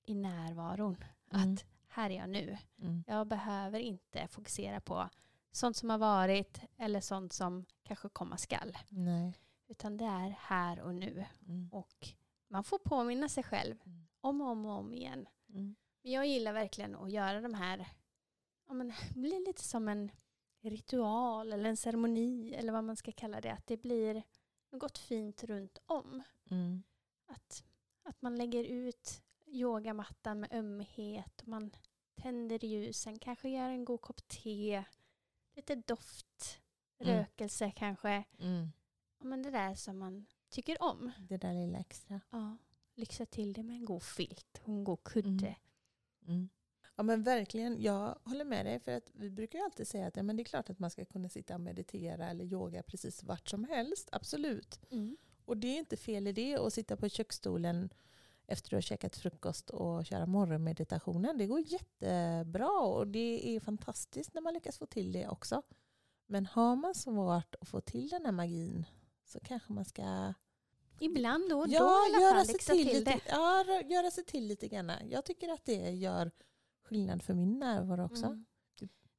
i 0.05 0.13
närvaron. 0.15 1.03
Mm. 1.31 1.53
Att 1.53 1.65
här 1.87 2.09
är 2.09 2.15
jag 2.17 2.29
nu. 2.29 2.57
Mm. 2.81 3.03
Jag 3.07 3.27
behöver 3.27 3.79
inte 3.79 4.27
fokusera 4.27 4.79
på 4.81 5.09
sånt 5.51 5.77
som 5.77 5.89
har 5.89 5.97
varit 5.97 6.61
eller 6.77 7.01
sånt 7.01 7.33
som 7.33 7.65
kanske 7.83 8.09
komma 8.09 8.37
skall. 8.37 8.77
Nej. 8.89 9.33
Utan 9.67 9.97
det 9.97 10.05
är 10.05 10.35
här 10.39 10.79
och 10.81 10.95
nu. 10.95 11.25
Mm. 11.47 11.69
Och 11.71 12.07
man 12.47 12.63
får 12.63 12.79
påminna 12.79 13.29
sig 13.29 13.43
själv 13.43 13.75
Mm. 13.85 14.07
Om 14.21 14.41
och 14.41 14.47
om, 14.47 14.65
och 14.65 14.71
om 14.71 14.93
igen. 14.93 15.27
Mm. 15.49 15.75
Men 16.03 16.11
jag 16.11 16.27
gillar 16.27 16.53
verkligen 16.53 16.95
att 16.95 17.11
göra 17.11 17.41
de 17.41 17.53
här, 17.53 17.87
ja 18.67 18.73
men 18.73 18.87
det 19.13 19.19
blir 19.19 19.45
lite 19.47 19.63
som 19.63 19.87
en 19.87 20.11
ritual 20.61 21.53
eller 21.53 21.69
en 21.69 21.77
ceremoni 21.77 22.53
eller 22.53 22.73
vad 22.73 22.83
man 22.83 22.95
ska 22.95 23.11
kalla 23.11 23.41
det. 23.41 23.53
Att 23.53 23.67
det 23.67 23.77
blir 23.77 24.23
något 24.71 24.97
fint 24.97 25.43
runt 25.43 25.77
om. 25.85 26.23
Mm. 26.49 26.83
Att, 27.25 27.63
att 28.03 28.21
man 28.21 28.35
lägger 28.35 28.63
ut 28.63 29.21
yogamattan 29.45 30.39
med 30.39 30.53
ömhet 30.53 31.41
och 31.41 31.47
man 31.47 31.71
tänder 32.15 32.65
ljusen, 32.65 33.19
kanske 33.19 33.49
gör 33.49 33.69
en 33.69 33.85
god 33.85 34.01
kopp 34.01 34.27
te, 34.27 34.83
lite 35.55 35.75
doft, 35.75 36.57
Mm. 37.03 37.17
rökelse 37.17 37.71
kanske. 37.71 38.23
Mm. 38.39 38.71
Ja, 39.19 39.25
men 39.25 39.43
det 39.43 39.51
där 39.51 39.75
som 39.75 39.99
man 39.99 40.25
tycker 40.49 40.83
om. 40.83 41.11
Det 41.19 41.37
där 41.37 41.53
lilla 41.53 41.77
extra. 41.79 42.21
Ja, 42.29 42.57
lyxa 42.95 43.25
till 43.25 43.53
det 43.53 43.63
med 43.63 43.75
en 43.75 43.85
god 43.85 44.03
filt 44.03 44.61
och 44.63 44.69
en 44.69 44.83
god 44.83 45.03
kudde. 45.03 45.47
Mm. 45.47 45.55
Mm. 46.27 46.49
Ja 46.95 47.03
men 47.03 47.23
verkligen, 47.23 47.81
jag 47.81 48.17
håller 48.23 48.45
med 48.45 48.65
dig. 48.65 48.79
För 48.79 48.91
att 48.91 49.11
vi 49.13 49.29
brukar 49.29 49.59
ju 49.59 49.65
alltid 49.65 49.87
säga 49.87 50.07
att 50.07 50.17
ja, 50.17 50.23
men 50.23 50.37
det 50.37 50.43
är 50.43 50.45
klart 50.45 50.69
att 50.69 50.79
man 50.79 50.89
ska 50.89 51.05
kunna 51.05 51.29
sitta 51.29 51.53
och 51.53 51.61
meditera 51.61 52.29
eller 52.29 52.45
yoga 52.45 52.83
precis 52.83 53.23
vart 53.23 53.49
som 53.49 53.63
helst. 53.63 54.09
Absolut. 54.11 54.79
Mm. 54.89 55.17
Och 55.45 55.57
det 55.57 55.67
är 55.67 55.79
inte 55.79 55.97
fel 55.97 56.27
i 56.27 56.31
det 56.31 56.55
att 56.55 56.73
sitta 56.73 56.97
på 56.97 57.09
köksstolen 57.09 57.89
efter 58.47 58.67
att 58.67 58.69
du 58.69 58.75
har 58.75 58.81
käkat 58.81 59.15
frukost 59.15 59.69
och 59.69 60.05
köra 60.05 60.25
morgonmeditationen. 60.25 61.37
Det 61.37 61.47
går 61.47 61.59
jättebra 61.59 62.81
och 62.81 63.07
det 63.07 63.55
är 63.55 63.59
fantastiskt 63.59 64.33
när 64.33 64.41
man 64.41 64.53
lyckas 64.53 64.77
få 64.77 64.85
till 64.85 65.11
det 65.11 65.27
också. 65.27 65.61
Men 66.25 66.45
har 66.45 66.75
man 66.75 66.95
svårt 66.95 67.55
att 67.61 67.67
få 67.67 67.81
till 67.81 68.09
den 68.09 68.25
här 68.25 68.31
magin 68.31 68.85
så 69.25 69.39
kanske 69.39 69.73
man 69.73 69.85
ska 69.85 70.33
Ibland 71.01 71.49
då 71.49 71.59
och 71.59 71.67
då 71.67 71.73
ja, 71.73 72.07
i 72.09 72.15
alla 72.15 72.21
göra 72.23 72.35
fall 72.35 72.45
sig 72.45 72.59
till, 72.59 72.87
till, 72.87 72.97
lite, 72.99 73.11
det. 73.11 73.21
Ja, 73.29 73.81
göra 73.81 74.11
sig 74.11 74.23
till 74.25 74.47
lite 74.47 74.67
grann. 74.67 74.91
Jag 75.09 75.25
tycker 75.25 75.49
att 75.49 75.65
det 75.65 75.89
gör 75.91 76.31
skillnad 76.83 77.23
för 77.23 77.33
min 77.33 77.59
närvaro 77.59 78.05
också. 78.05 78.25
Mm. 78.25 78.45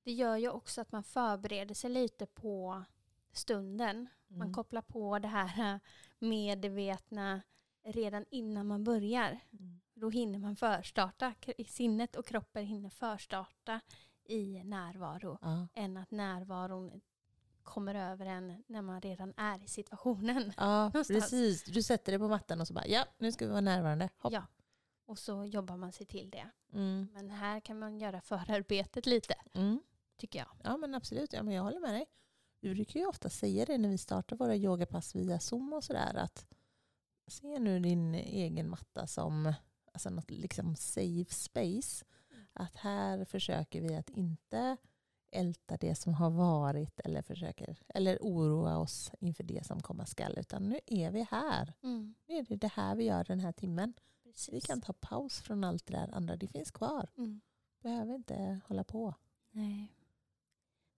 Det 0.05 0.13
gör 0.13 0.37
ju 0.37 0.49
också 0.51 0.81
att 0.81 0.93
man 0.93 1.03
förbereder 1.05 1.75
sig 1.75 1.91
lite 1.91 2.27
på 2.27 2.85
stunden. 3.33 4.09
Man 4.29 4.41
Mm. 4.43 4.55
kopplar 4.55 4.83
på 4.83 5.19
det 5.19 5.29
här 5.29 5.81
medvetna 6.19 7.43
redan 7.85 8.25
innan 8.31 8.67
man 8.67 8.85
börjar. 8.85 9.41
Mm. 9.53 9.81
Då 9.95 10.11
hinner 10.11 10.39
man 10.39 10.57
förstarta. 10.57 11.35
Sinnet 11.69 12.17
och 12.17 12.27
kroppen 12.27 12.67
hinner 12.67 12.91
förstarta 12.91 13.81
i 14.25 14.65
närvaro. 14.65 15.39
Ja. 15.43 15.69
Än 15.75 15.97
att 15.97 16.11
närvaron 16.11 17.01
kommer 17.65 17.95
över 17.95 18.27
en 18.27 18.63
när 18.67 18.83
man 18.83 19.01
redan 19.01 19.35
är 19.37 19.65
i 19.65 19.69
situationen. 19.69 20.53
ja, 20.57 20.85
Någonstans. 20.95 21.09
precis. 21.09 21.65
Du 21.65 21.83
sätter 21.83 22.13
dig 22.13 22.19
på 22.19 22.29
mattan 22.29 22.61
och 22.61 22.67
så 22.69 22.75
bara, 22.75 22.87
ja, 22.87 23.05
nu 23.19 23.33
ska 23.33 23.45
vi 23.45 23.51
vara 23.51 23.61
närvarande. 23.61 24.09
Hopp. 24.19 24.33
Ja. 24.33 24.47
Och 25.07 25.19
så 25.19 25.45
jobbar 25.45 25.77
man 25.77 25.93
sig 25.93 26.07
till 26.07 26.31
det. 26.31 26.51
Mm. 26.73 27.09
Men 27.13 27.31
här 27.31 27.61
kan 27.61 27.79
man 27.79 27.99
göra 27.99 28.21
förarbetet 28.21 29.07
lite, 29.07 29.35
Mm. 29.55 29.83
tycker 30.17 30.39
jag. 30.39 30.49
Ja, 30.65 30.77
men 30.77 30.95
absolut. 30.95 31.33
Ja, 31.33 31.43
men 31.43 31.55
jag 31.55 31.63
håller 31.63 31.81
med 31.81 31.95
dig. 31.95 32.07
Vi 32.61 32.75
brukar 32.75 33.01
ju 33.01 33.07
ofta 33.07 33.31
säga 33.31 33.65
det 33.65 33.79
när 33.79 33.89
vi 33.89 33.99
startar 33.99 34.37
våra 34.37 34.57
yogapass 34.57 35.15
via 35.15 35.41
Zoom 35.41 35.73
och 35.73 35.85
sådär. 35.85 36.15
Att 36.15 36.47
se 37.27 37.59
nu 37.59 37.81
din 37.81 38.15
egen 38.15 38.69
matta 38.71 39.07
som 39.07 39.53
alltså 39.93 40.11
något 40.11 40.31
liksom 40.31 40.77
safe 40.77 41.35
space. 41.35 42.05
Att 42.53 42.77
här 42.77 43.25
försöker 43.25 43.81
vi 43.81 43.95
att 43.97 44.11
inte 44.11 44.77
älta 45.33 45.77
det 45.77 45.95
som 45.95 46.15
har 46.15 46.31
varit 46.31 47.01
eller, 47.01 47.23
försöker, 47.23 47.79
eller 47.89 48.19
oroa 48.21 48.79
oss 48.79 49.13
inför 49.21 49.45
det 49.45 49.67
som 49.67 49.81
komma 49.81 50.07
skall. 50.07 50.39
Utan 50.39 50.69
nu 50.69 50.81
är 50.87 51.11
vi 51.11 51.27
här. 51.31 51.75
Mm. 51.83 52.15
Nu 52.27 52.37
är 52.37 52.43
det 52.43 52.57
det 52.57 52.73
här 52.73 52.95
vi 52.95 53.05
gör 53.05 53.25
den 53.25 53.41
här 53.41 53.53
timmen. 53.53 53.95
Precis. 54.25 54.55
Vi 54.55 54.61
kan 54.61 54.81
ta 54.81 54.93
paus 54.93 55.41
från 55.41 55.65
allt 55.65 55.87
det 55.87 55.93
där 55.93 56.15
andra. 56.15 56.37
Det 56.37 56.47
finns 56.47 56.71
kvar. 56.71 57.09
Mm. 57.17 57.41
Behöver 57.83 58.15
inte 58.15 58.61
hålla 58.69 58.85
på. 58.85 59.15
Nej. 59.51 59.95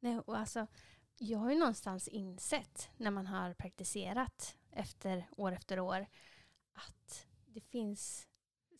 Nej, 0.00 0.18
och 0.18 0.38
alltså, 0.38 0.66
jag 1.18 1.38
har 1.38 1.50
ju 1.50 1.58
någonstans 1.58 2.08
insett 2.08 2.90
när 2.96 3.10
man 3.10 3.26
har 3.26 3.54
praktiserat 3.54 4.56
efter 4.70 5.28
år 5.36 5.52
efter 5.52 5.80
år 5.80 6.06
att 6.72 7.26
det 7.46 7.60
finns 7.60 8.28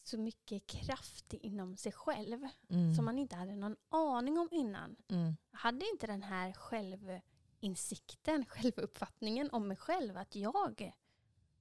så 0.07 0.19
mycket 0.19 0.67
kraft 0.67 1.33
inom 1.33 1.77
sig 1.77 1.93
själv 1.93 2.49
Mm. 2.69 2.95
som 2.95 3.05
man 3.05 3.19
inte 3.19 3.37
hade 3.37 3.57
någon 3.57 3.77
aning 3.89 4.39
om 4.39 4.49
innan. 4.51 4.97
Mm. 5.09 5.37
Jag 5.51 5.59
hade 5.59 5.87
inte 5.93 6.07
den 6.07 6.23
här 6.23 6.53
självinsikten, 6.53 8.47
självuppfattningen 8.49 9.51
om 9.51 9.69
mig 9.69 9.77
själv. 9.77 10.17
Att 10.17 10.35
jag, 10.37 10.93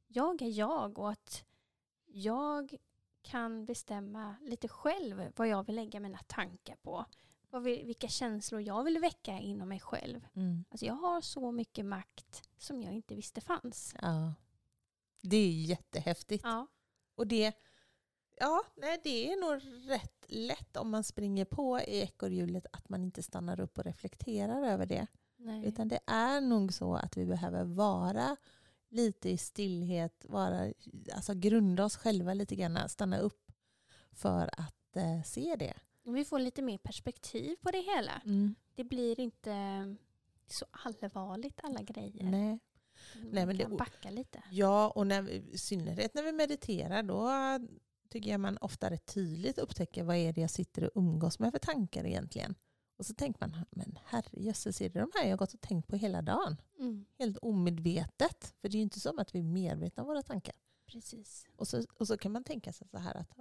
jag 0.07 0.41
är 0.41 0.49
jag 0.49 0.99
och 0.99 1.11
att 1.11 1.43
jag 2.05 2.75
kan 3.21 3.65
bestämma 3.65 4.35
lite 4.41 4.67
själv 4.67 5.31
vad 5.35 5.47
jag 5.47 5.65
vill 5.65 5.75
lägga 5.75 5.99
mina 5.99 6.17
tankar 6.27 6.75
på. 6.75 7.05
Vad 7.49 7.63
vi, 7.63 7.83
vilka 7.83 8.07
känslor 8.07 8.61
jag 8.61 8.83
vill 8.83 8.99
väcka 8.99 9.31
inom 9.39 9.69
mig 9.69 9.79
själv. 9.79 10.27
Mm. 10.35 10.65
Alltså 10.69 10.85
jag 10.85 10.93
har 10.93 11.21
så 11.21 11.51
mycket 11.51 11.85
makt 11.85 12.49
som 12.57 12.81
jag 12.81 12.93
inte 12.93 13.15
visste 13.15 13.41
fanns. 13.41 13.95
Ja. 14.01 14.33
Det 15.21 15.37
är 15.37 15.51
jättehäftigt. 15.51 16.43
Ja, 16.43 16.67
Och 17.15 17.27
det, 17.27 17.53
ja, 18.39 18.61
nej, 18.75 18.99
det 19.03 19.31
är 19.31 19.41
nog 19.41 19.61
rätt 19.89 20.25
lätt 20.27 20.77
om 20.77 20.89
man 20.89 21.03
springer 21.03 21.45
på 21.45 21.79
i 21.79 21.99
ekorrhjulet 22.01 22.65
att 22.73 22.89
man 22.89 23.03
inte 23.03 23.23
stannar 23.23 23.59
upp 23.59 23.77
och 23.77 23.83
reflekterar 23.83 24.63
över 24.63 24.85
det. 24.85 25.07
nej. 25.37 25.65
Utan 25.67 25.87
det 25.87 25.99
är 26.07 26.41
nog 26.41 26.73
så 26.73 26.95
att 26.95 27.17
vi 27.17 27.25
behöver 27.25 27.63
vara 27.63 28.35
lite 28.89 29.29
i 29.29 29.37
stillhet, 29.37 30.25
vara, 30.29 30.73
alltså 31.13 31.33
grunda 31.33 31.85
oss 31.85 31.95
själva 31.97 32.33
lite 32.33 32.55
grann, 32.55 32.89
stanna 32.89 33.17
upp 33.17 33.51
för 34.11 34.49
att 34.59 34.95
eh, 34.95 35.23
se 35.25 35.55
det. 35.59 35.73
Vi 36.03 36.25
får 36.25 36.39
lite 36.39 36.61
mer 36.61 36.77
perspektiv 36.77 37.55
på 37.61 37.71
det 37.71 37.81
hela. 37.81 38.21
Det 38.75 38.83
blir 38.83 39.19
inte 39.19 39.95
så 40.47 40.65
allvarligt 40.71 41.59
alla 41.63 41.81
grejer. 41.81 42.23
Nej. 42.23 42.59
Man 43.15 43.29
Nej, 43.31 43.45
men 43.45 43.57
det- 43.57 43.63
kan 43.63 43.77
backa 43.77 44.09
lite. 44.09 44.43
Ja, 44.51 44.89
och 44.89 45.07
när 45.07 45.21
vi, 45.21 45.31
i 45.51 45.57
synnerhet 45.57 46.13
när 46.13 46.23
vi 46.23 46.31
mediterar 46.31 47.03
då 47.03 47.29
tycker 48.13 48.31
jag 48.31 48.39
man 48.39 48.57
ofta 48.57 48.89
rätt 48.89 49.05
tydligt 49.05 49.57
upptäcker 49.57 50.03
vad 50.03 50.15
är 50.15 50.33
det 50.33 50.41
jag 50.41 50.49
sitter 50.49 50.83
och 50.83 50.91
umgås 50.95 51.39
med 51.39 51.51
för 51.51 51.59
tankar 51.59 52.05
egentligen. 52.05 52.55
Och 52.97 53.05
så 53.05 53.13
tänker 53.13 53.47
man, 53.47 53.65
men 53.71 53.97
herrejösses, 54.05 54.81
är 54.81 54.89
det 54.89 54.99
de 54.99 55.11
här 55.15 55.23
jag 55.23 55.31
har 55.31 55.37
gått 55.37 55.53
och 55.53 55.61
tänkt 55.61 55.87
på 55.87 55.95
hela 55.95 56.21
dagen? 56.21 56.61
Mm. 56.79 57.05
Helt 57.19 57.37
omedvetet. 57.37 58.55
För 58.61 58.69
det 58.69 58.75
är 58.75 58.77
ju 58.77 58.83
inte 58.83 58.99
som 58.99 59.19
att 59.19 59.35
vi 59.35 59.39
är 59.39 59.43
medvetna 59.43 60.03
om 60.03 60.07
våra 60.07 60.23
tankar. 60.23 60.55
Precis. 60.85 61.47
Och 61.55 61.67
så, 61.67 61.83
och 61.97 62.07
så 62.07 62.17
kan 62.17 62.31
man 62.31 62.43
tänka 62.43 62.73
sig 62.73 62.87
så 62.87 62.97
här 62.97 63.15
att 63.15 63.33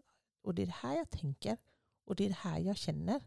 och 0.43 0.55
det 0.55 0.63
är 0.63 0.67
det 0.67 0.73
här 0.73 0.97
jag 0.97 1.11
tänker 1.11 1.57
och 2.05 2.17
det 2.17 2.25
är 2.25 2.29
det 2.29 2.35
här 2.35 2.59
jag 2.59 2.77
känner. 2.77 3.27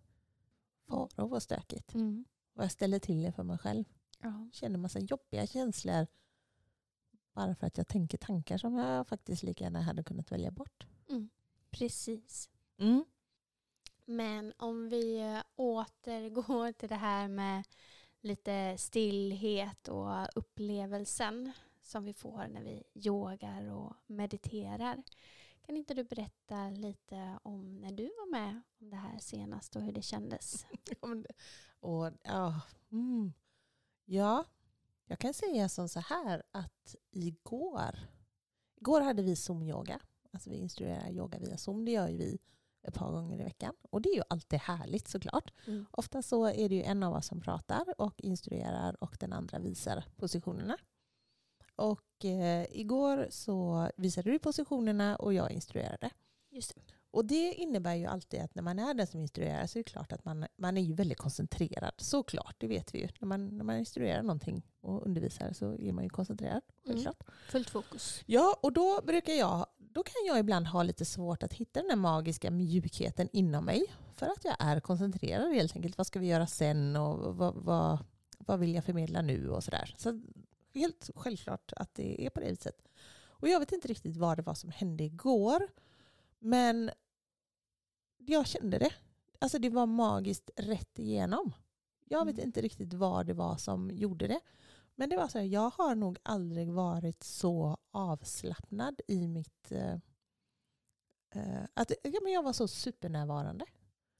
Fara 0.88 1.27
vad 1.27 1.43
stökigt. 1.43 1.93
Mm. 1.93 2.25
Vad 2.53 2.63
jag 2.63 2.71
ställer 2.71 2.99
till 2.99 3.23
det 3.23 3.31
för 3.31 3.43
mig 3.43 3.58
själv. 3.58 3.84
Ja. 4.19 4.49
Känner 4.53 4.77
massa 4.77 4.99
jobbiga 4.99 5.47
känslor 5.47 6.08
bara 7.34 7.55
för 7.55 7.67
att 7.67 7.77
jag 7.77 7.88
tänker 7.88 8.17
tankar 8.17 8.58
som 8.58 8.75
jag 8.75 9.08
faktiskt 9.08 9.43
lika 9.43 9.63
gärna 9.63 9.81
hade 9.81 10.03
kunnat 10.03 10.31
välja 10.31 10.51
bort. 10.51 10.86
Precis. 11.72 12.50
Mm. 12.78 13.06
Men 14.06 14.54
om 14.58 14.89
vi 14.89 15.18
eh, 15.20 15.41
återgår 15.56 16.72
till 16.72 16.89
det 16.89 16.96
här 16.96 17.28
med 17.28 17.63
lite 18.22 18.78
stillhet 18.78 19.88
och 19.88 20.38
upplevelsen 20.38 21.52
som 21.82 22.04
vi 22.06 22.13
får 22.13 22.48
när 22.48 22.63
vi 22.63 22.84
yogar 22.94 23.72
och 23.72 23.94
mediterar. 24.08 25.04
Kan 25.62 25.78
inte 25.78 25.94
du 25.94 26.04
berätta 26.04 26.70
lite 26.70 27.39
om 27.44 27.82
när 27.82 27.91
du 27.91 28.04
var 28.04 28.32
med 28.32 28.62
om 28.80 28.89
det 28.89 28.96
här 28.96 29.20
senast 29.20 29.76
och 29.76 29.82
hur 29.82 29.91
det 29.91 30.02
kändes? 30.02 30.65
Och, 31.80 32.12
ja, 32.24 32.62
mm. 32.91 33.34
ja, 34.06 34.46
jag 35.06 35.20
kan 35.20 35.34
säga 35.34 35.70
som 35.70 35.89
så 35.89 36.00
här 36.00 36.44
att 36.52 36.96
igår, 37.12 38.00
igår 38.76 39.02
hade 39.02 39.24
vi 39.24 39.36
Zoom-yoga. 39.36 40.00
Alltså 40.36 40.50
vi 40.50 40.56
instruerar 40.56 41.10
yoga 41.12 41.39
via 41.39 41.58
Zoom. 41.58 41.86
Det 41.86 41.91
gör 41.91 42.08
ju 42.08 42.17
vi 42.17 42.39
ett 42.88 42.93
par 42.93 43.12
gånger 43.12 43.41
i 43.41 43.43
veckan. 43.43 43.74
Och 43.89 44.02
det 44.02 44.10
är 44.10 44.15
ju 44.15 44.24
alltid 44.30 44.60
härligt 44.60 45.08
såklart. 45.08 45.54
Mm. 45.67 45.86
Ofta 45.91 46.21
så 46.21 46.45
är 46.45 46.69
det 46.69 46.76
ju 46.76 46.84
en 46.84 47.04
av 47.04 47.13
oss 47.13 47.28
som 47.28 47.41
pratar 47.41 48.02
och 48.02 48.21
instruerar 48.21 49.04
och 49.04 49.17
den 49.19 49.34
andra 49.34 49.60
visar 49.60 50.06
positionerna. 50.15 50.78
Och 51.76 52.26
eh, 52.26 52.65
igår 52.71 53.28
så 53.30 53.89
visade 53.98 54.32
du 54.32 54.39
positionerna 54.39 55.15
och 55.15 55.34
jag 55.34 55.52
instruerade. 55.52 56.10
Just 56.52 56.76
det. 56.76 56.82
Och 57.15 57.26
det 57.26 57.54
innebär 57.54 57.95
ju 57.95 58.06
alltid 58.06 58.41
att 58.41 58.56
när 58.56 58.63
man 58.63 58.80
är 58.80 58.93
den 58.93 59.08
som 59.08 59.19
instruerar 59.19 59.67
så 59.67 59.80
är 59.80 59.84
det 59.84 59.89
klart 59.89 60.12
att 60.12 60.26
man, 60.26 60.45
man 60.58 60.78
är 60.78 60.82
ju 60.82 60.93
väldigt 60.93 61.17
koncentrerad. 61.17 61.93
Såklart, 61.98 62.56
det 62.58 62.67
vet 62.67 62.95
vi 62.95 63.00
ju. 63.00 63.08
När 63.19 63.28
man, 63.28 63.58
när 63.58 63.63
man 63.63 63.78
instruerar 63.78 64.21
någonting 64.21 64.63
och 64.82 65.06
undervisar 65.06 65.54
så 65.54 65.76
är 65.76 65.91
man 65.91 66.04
ju 66.04 66.10
koncentrerad. 66.10 66.62
Självklart. 66.86 67.24
Fullt 67.50 67.69
fokus. 67.69 68.24
Ja, 68.26 68.60
och 68.62 68.74
då 68.74 69.02
brukar 69.02 69.34
jag, 69.34 69.65
då 69.95 70.03
kan 70.03 70.25
jag 70.27 70.39
ibland 70.39 70.67
ha 70.67 70.84
lite 70.84 71.05
svårt 71.05 71.43
att 71.43 71.53
hitta 71.53 71.79
den 71.79 71.89
där 71.89 71.95
magiska 71.95 72.51
mjukheten 72.51 73.29
inom 73.34 73.65
mig. 73.65 73.84
För 74.15 74.25
att 74.25 74.45
jag 74.45 74.55
är 74.60 74.79
koncentrerad 74.79 75.53
helt 75.53 75.75
enkelt. 75.75 75.97
Vad 75.97 76.08
ska 76.08 76.19
vi 76.19 76.27
göra 76.27 76.47
sen 76.47 76.95
och 76.95 77.36
vad, 77.36 77.55
vad, 77.55 77.97
vad 78.38 78.60
vill 78.60 78.75
jag 78.75 78.84
förmedla 78.86 79.21
nu 79.21 79.49
och 79.49 79.63
sådär. 79.63 79.95
Så 79.97 80.21
helt 80.73 81.10
självklart 81.15 81.73
att 81.75 81.93
det 81.95 82.25
är 82.25 82.29
på 82.29 82.39
det 82.39 82.49
viset. 82.49 82.88
Och 83.27 83.47
jag 83.47 83.60
vet 83.60 83.71
inte 83.71 83.88
riktigt 83.88 84.15
vad 84.17 84.38
det 84.38 84.43
var 84.43 84.53
som 84.53 84.69
hände 84.69 85.03
igår. 85.03 85.67
Men 86.39 86.91
jag 88.17 88.47
kände 88.47 88.77
det. 88.79 88.91
Alltså 89.39 89.60
det 89.60 89.69
var 89.69 89.86
magiskt 89.86 90.49
rätt 90.55 90.99
igenom. 90.99 91.51
Jag 92.05 92.25
vet 92.25 92.36
Mm. 92.36 92.45
inte 92.47 92.62
riktigt 92.62 92.93
vad 92.93 93.25
det 93.25 93.34
var 93.34 93.58
som 93.58 93.91
gjorde 93.91 94.27
det. 94.27 94.39
Men 94.95 95.10
det 95.10 95.15
var 95.15 95.27
så 95.27 95.38
här, 95.38 95.45
jag 95.45 95.69
har 95.69 95.95
nog 95.95 96.17
aldrig 96.23 96.71
varit 96.71 97.23
så 97.23 97.77
avslappnad 97.91 99.01
i 99.08 99.27
mitt... 99.27 99.71
Eh, 99.71 99.93
eh, 101.36 101.63
att, 101.73 101.91
ja, 102.03 102.19
men 102.23 102.31
jag 102.31 102.43
var 102.43 102.53
så 102.53 102.67
supernärvarande 102.67 103.65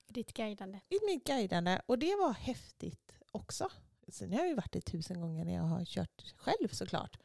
Ditt 0.08 0.34
guidande. 0.34 0.80
i 0.90 0.96
mitt 1.06 1.28
guidande. 1.28 1.82
Och 1.86 2.00
det 2.00 2.16
var 2.16 2.34
häftigt 2.34 3.18
också. 3.32 3.70
Sen 4.08 4.34
har 4.34 4.40
jag 4.40 4.48
ju 4.48 4.56
varit 4.56 4.72
det 4.72 4.82
tusen 4.82 5.22
gånger 5.22 5.46
när 5.46 5.56
jag 5.56 5.64
har 5.64 5.86
kört 5.86 6.34
själv 6.38 6.68
såklart. 6.68 7.18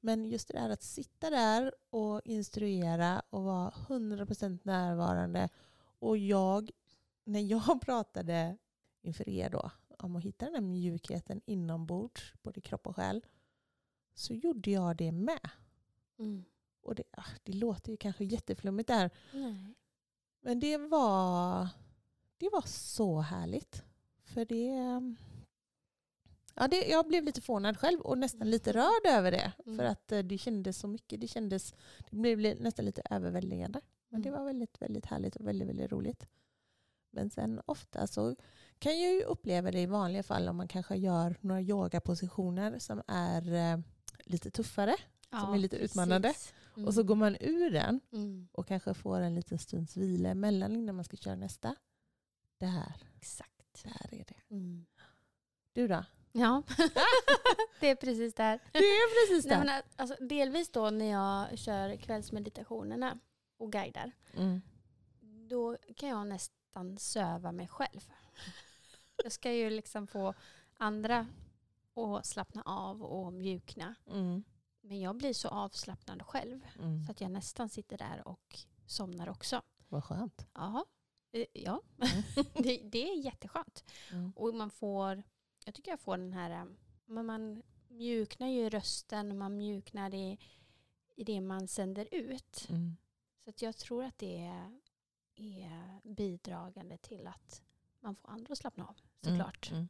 Men 0.00 0.24
just 0.24 0.48
det 0.48 0.54
där 0.54 0.70
att 0.70 0.82
sitta 0.82 1.30
där 1.30 1.74
och 1.90 2.20
instruera 2.24 3.22
och 3.30 3.42
vara 3.42 3.70
100% 3.70 4.60
närvarande. 4.62 5.48
Och 5.98 6.18
jag, 6.18 6.70
när 7.24 7.40
jag 7.40 7.80
pratade 7.84 8.56
inför 9.02 9.28
er 9.28 9.50
då 9.50 9.70
om 10.04 10.16
att 10.16 10.24
hitta 10.24 10.44
den 10.44 10.54
här 10.54 10.60
mjukheten 10.62 11.40
inombords, 11.46 12.32
både 12.42 12.60
kropp 12.60 12.86
och 12.86 12.96
själ, 12.96 13.26
så 14.14 14.34
gjorde 14.34 14.70
jag 14.70 14.96
det 14.96 15.12
med. 15.12 15.50
Mm. 16.18 16.44
Och 16.82 16.94
det, 16.94 17.02
ah, 17.10 17.24
det 17.42 17.52
låter 17.52 17.90
ju 17.90 17.96
kanske 17.96 18.24
jätteflummigt 18.24 18.88
där, 18.88 19.10
Nej. 19.32 19.74
men 20.40 20.60
det 20.60 20.78
var, 20.78 21.68
det 22.38 22.48
var 22.52 22.62
så 22.66 23.20
härligt. 23.20 23.82
För 24.24 24.44
det... 24.44 24.74
Ja, 26.54 26.68
det, 26.68 26.86
jag 26.88 27.06
blev 27.08 27.24
lite 27.24 27.40
förvånad 27.40 27.78
själv 27.78 28.00
och 28.00 28.18
nästan 28.18 28.50
lite 28.50 28.72
rörd 28.72 29.06
över 29.06 29.30
det. 29.30 29.52
Mm. 29.66 29.78
För 29.78 29.84
att 29.84 30.12
eh, 30.12 30.18
det 30.18 30.38
kändes 30.38 30.78
så 30.78 30.88
mycket. 30.88 31.20
Det, 31.20 31.28
kändes, 31.28 31.74
det 32.10 32.36
blev 32.36 32.60
nästan 32.60 32.84
lite 32.84 33.02
överväldigande. 33.10 33.80
Men 34.08 34.22
det 34.22 34.28
Mm. 34.28 34.40
var 34.40 34.46
väldigt, 34.46 34.82
väldigt 34.82 35.06
härligt 35.06 35.36
och 35.36 35.46
väldigt, 35.46 35.68
väldigt 35.68 35.92
roligt. 35.92 36.26
Men 37.18 37.30
sen 37.30 37.60
ofta 37.66 38.06
så 38.06 38.36
kan 38.78 39.00
jag 39.00 39.12
ju 39.12 39.22
uppleva 39.22 39.70
det 39.70 39.80
i 39.80 39.86
vanliga 39.86 40.22
fall 40.22 40.48
om 40.48 40.56
man 40.56 40.68
kanske 40.68 40.96
gör 40.96 41.36
några 41.40 41.60
yogapositioner 41.62 42.78
som 42.78 43.02
är 43.06 43.54
eh, 43.54 43.78
lite 44.24 44.50
tuffare. 44.50 44.96
Som 45.30 45.54
är 45.54 45.58
lite 45.58 45.76
utmanande. 45.76 46.34
Och 46.86 46.94
så 46.94 47.02
går 47.02 47.14
man 47.14 47.36
ur 47.40 47.70
den 47.70 48.00
Mm. 48.12 48.48
och 48.52 48.66
kanske 48.68 48.94
får 48.94 49.20
en 49.20 49.34
liten 49.34 49.58
stunds 49.58 49.96
vila 49.96 50.28
emellan 50.28 50.76
innan 50.76 50.94
man 50.94 51.04
ska 51.04 51.16
köra 51.16 51.34
nästa. 51.36 51.74
Där, 52.58 52.92
Exakt. 53.16 53.82
där 53.84 54.14
är 54.20 54.24
det. 54.24 54.54
Mm. 54.54 54.86
Du 55.72 55.88
då? 55.88 56.04
Ja, 56.32 56.62
det 57.80 57.90
är 57.90 57.94
precis 57.94 58.34
där. 58.34 58.60
Det 58.72 58.78
är 58.78 59.28
precis 59.28 59.46
Nej, 59.50 59.58
där. 59.58 59.64
men, 59.66 59.82
alltså, 59.96 60.24
delvis 60.24 60.72
då 60.72 60.90
när 60.90 61.10
jag 61.10 61.58
kör 61.58 61.96
kvällsmeditationerna 61.96 63.18
och 63.56 63.72
guidar, 63.72 64.12
Mm. 64.36 64.60
då 65.48 65.76
kan 65.96 66.08
jag 66.08 66.26
nästan 66.78 66.98
söva 66.98 67.52
mig 67.52 67.68
själv. 67.68 68.12
Jag 69.22 69.32
ska 69.32 69.52
ju 69.52 69.70
liksom 69.70 70.06
få 70.06 70.34
andra 70.76 71.26
att 71.94 72.26
slappna 72.26 72.62
av 72.62 73.02
och 73.02 73.32
mjukna. 73.32 73.94
Mm. 74.10 74.44
Men 74.80 75.00
jag 75.00 75.16
blir 75.16 75.32
så 75.32 75.48
avslappnad 75.48 76.22
själv 76.22 76.60
Mm. 76.78 77.06
så 77.06 77.12
att 77.12 77.20
jag 77.20 77.30
nästan 77.30 77.68
sitter 77.68 77.98
där 77.98 78.28
och 78.28 78.58
somnar 78.86 79.28
också. 79.28 79.62
Vad 79.88 80.04
skönt. 80.04 80.46
Jaha. 80.54 80.84
Eh, 81.32 81.46
Ja, 81.52 81.82
Mm. 81.98 82.22
det, 82.62 82.82
det 82.84 83.08
är 83.10 83.24
jätteskönt. 83.24 83.84
Mm. 84.12 84.32
Och 84.36 84.54
man 84.54 84.70
får, 84.70 85.22
jag 85.64 85.74
tycker 85.74 85.90
jag 85.90 86.00
får 86.00 86.16
den 86.16 86.32
här, 86.32 86.50
eh, 86.50 86.64
man 87.06 87.62
mjuknar 87.88 88.48
ju 88.48 88.60
i 88.60 88.70
rösten 88.70 89.30
och 89.30 89.36
man 89.36 89.56
mjuknar 89.56 90.14
i, 90.14 90.38
i 91.16 91.24
det 91.24 91.40
man 91.40 91.68
sänder 91.68 92.08
ut. 92.12 92.66
Mm. 92.70 92.96
Så 93.44 93.50
att 93.50 93.62
jag 93.62 93.76
tror 93.76 94.04
att 94.04 94.18
det 94.18 94.38
är, 94.40 94.80
är 95.38 96.00
bidragande 96.14 96.96
till 96.98 97.26
att 97.26 97.62
man 98.00 98.16
får 98.16 98.28
andra 98.30 98.52
att 98.52 98.58
slappna 98.58 98.86
av 98.86 98.96
såklart. 99.24 99.70
Mm. 99.70 99.88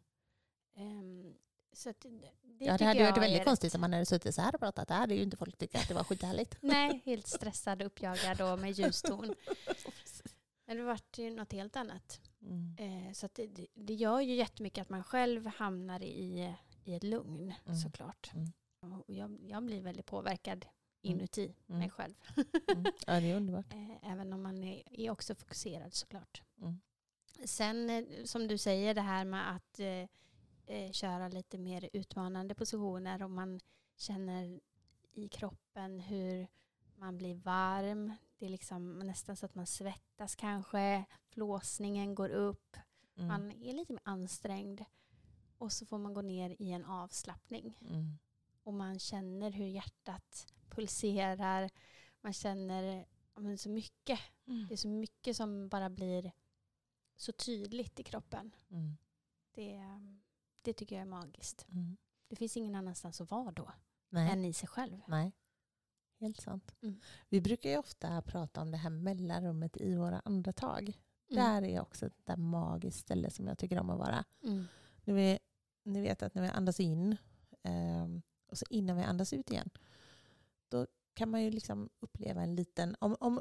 Ehm, 0.75 1.35
så 1.73 1.89
det, 1.99 2.09
det 2.43 2.65
Ja, 2.65 2.79
det 2.79 2.85
hade 2.85 3.03
varit 3.03 3.23
väldigt 3.23 3.45
konstigt 3.45 3.75
om 3.75 3.81
man 3.81 3.93
hade 3.93 4.07
suttit 4.07 4.35
så 4.35 4.43
här 4.43 4.55
och 4.55 4.61
pratat. 4.61 4.89
Det 4.89 4.95
hade 4.95 5.15
ju 5.15 5.23
inte 5.23 5.37
folk 5.37 5.57
tyckt 5.59 5.75
att 5.75 5.89
det 5.89 5.95
var 5.95 6.05
skithärligt. 6.05 6.57
Nej, 6.63 7.03
helt 7.05 7.27
stressad, 7.27 7.83
uppjagad 7.83 8.41
och 8.41 8.59
med 8.59 8.71
ljuston. 8.73 9.35
Men 10.67 10.77
det 10.77 10.83
vart 10.83 11.19
ju 11.19 11.31
något 11.31 11.53
helt 11.53 11.77
annat. 11.77 12.21
Mm. 12.43 12.77
Eh, 13.07 13.13
så 13.13 13.29
det, 13.33 13.67
det- 13.75 13.95
gör 13.95 14.21
ju 14.21 14.35
jättemycket 14.35 14.83
att 14.83 14.89
man 14.89 15.05
själv 15.05 15.47
hamnar 15.47 16.03
i, 16.03 16.55
i 16.85 16.95
ett 16.95 17.03
lugn 17.03 17.55
Mm. 17.67 17.79
såklart. 17.79 18.31
Mm. 18.35 18.53
Och 18.97 19.05
jag, 19.07 19.39
jag 19.49 19.63
blir 19.65 19.81
väldigt 19.81 20.07
påverkad 20.07 20.65
Mm. 20.65 20.78
Inuti 21.01 21.55
Mm. 21.67 21.79
mig 21.79 21.91
själv. 21.91 22.15
Mm. 22.69 22.85
Ja, 23.07 23.21
det 23.21 23.31
är 23.31 23.37
underbart. 23.37 23.67
Eh, 23.75 24.13
även 24.13 24.33
om 24.33 24.43
man 24.43 24.65
är, 24.65 24.83
är 25.01 25.11
också 25.11 25.35
fokuserad 25.35 25.95
såklart. 25.95 26.43
Mm. 26.61 26.81
Sen 27.45 27.91
eh, 27.91 28.05
som 28.25 28.49
du 28.49 28.59
säger 28.59 28.95
det 28.95 29.01
här 29.01 29.25
med 29.25 29.51
att 29.57 29.81
eh, 29.81 30.07
eh, 30.67 30.93
köra 30.93 31.29
lite 31.29 31.59
mer 31.59 31.89
utmanande 31.93 32.55
positioner 32.55 33.23
och 33.23 33.31
man 33.31 33.61
känner 33.97 34.61
i 35.13 35.29
kroppen 35.29 36.01
hur 36.01 36.47
man 36.97 37.19
blir 37.19 37.35
varm. 37.35 38.13
Det 38.39 38.47
är 38.47 38.51
liksom 38.51 38.99
nästan 38.99 39.37
så 39.37 39.47
att 39.47 39.55
man 39.55 39.67
svettas 39.67 40.35
kanske. 40.37 41.05
Flåsningen 41.29 42.15
går 42.15 42.29
upp. 42.31 42.77
Mm. 43.17 43.29
Man 43.29 43.53
är 43.63 43.73
lite 43.73 43.93
mer 43.93 44.03
ansträngd. 44.05 44.85
Och 45.59 45.73
så 45.73 45.87
får 45.87 45.99
man 45.99 46.15
gå 46.15 46.23
ner 46.23 46.57
i 46.59 46.73
en 46.73 46.85
avslappning. 46.85 47.79
Mm. 47.81 48.19
Och 48.63 48.75
man 48.75 48.99
känner 48.99 49.51
hur 49.51 49.67
hjärtat 49.67 50.47
pulserar. 50.79 51.71
Man 52.21 52.33
känner 52.33 53.07
men 53.35 53.59
så 53.59 53.69
mycket. 53.69 54.21
Det 54.69 54.75
är 54.75 54.77
så 54.77 54.89
mycket 54.89 55.37
som 55.37 55.69
bara 55.69 55.91
blir 55.91 56.33
så 57.17 57.33
tydligt 57.33 58.01
i 58.01 58.03
kroppen. 58.03 58.55
Mm. 58.71 58.97
Det, 59.55 59.81
det 60.63 60.73
tycker 60.73 60.97
jag 60.97 61.03
är 61.03 61.11
magiskt. 61.11 61.67
Mm. 61.71 61.97
Det 62.29 62.37
finns 62.37 62.57
ingen 62.57 62.75
annanstans 62.75 63.21
att 63.21 63.31
vara 63.31 63.53
då 63.53 63.73
Nej. 64.09 64.31
än 64.31 64.45
i 64.45 64.53
sig 64.53 64.69
själv. 64.69 65.01
Nej, 65.09 65.33
helt 66.21 66.41
sant. 66.41 66.75
Mm. 66.83 67.01
Vi 67.29 67.41
brukar 67.41 67.71
ju 67.71 67.79
ofta 67.79 68.23
prata 68.23 68.61
om 68.61 68.71
det 68.71 68.77
här 68.77 68.91
mellanrummet 68.91 69.77
i 69.77 69.95
våra 69.97 70.21
andetag. 70.21 71.01
Mm. 71.31 71.45
Där 71.45 71.63
är 71.63 71.81
också 71.81 72.07
ett 72.07 72.27
där 72.27 72.37
magiskt 72.37 73.01
ställe 73.01 73.31
som 73.31 73.47
jag 73.47 73.59
tycker 73.59 73.81
om 73.81 73.91
att 73.91 73.99
vara. 73.99 74.25
Mm. 74.43 74.65
När 75.05 75.15
vi, 75.15 75.39
ni 75.83 76.01
vet 76.01 76.23
att 76.23 76.35
när 76.35 76.43
vi 76.43 76.49
andas 76.49 76.81
in 76.81 77.17
ehm, 77.63 78.23
och 78.47 78.59
så 78.59 78.65
innan 78.71 78.97
vi 78.97 79.03
andas 79.03 79.33
ut 79.33 79.51
igen. 79.51 79.71
Då 80.69 80.87
kan 81.15 81.31
man 81.31 81.43
ju 81.43 81.51
liksom 81.51 81.91
uppleva 82.01 82.43
en 82.43 82.55
liten... 82.57 82.97
Om, 82.99 83.17
om, 83.21 83.41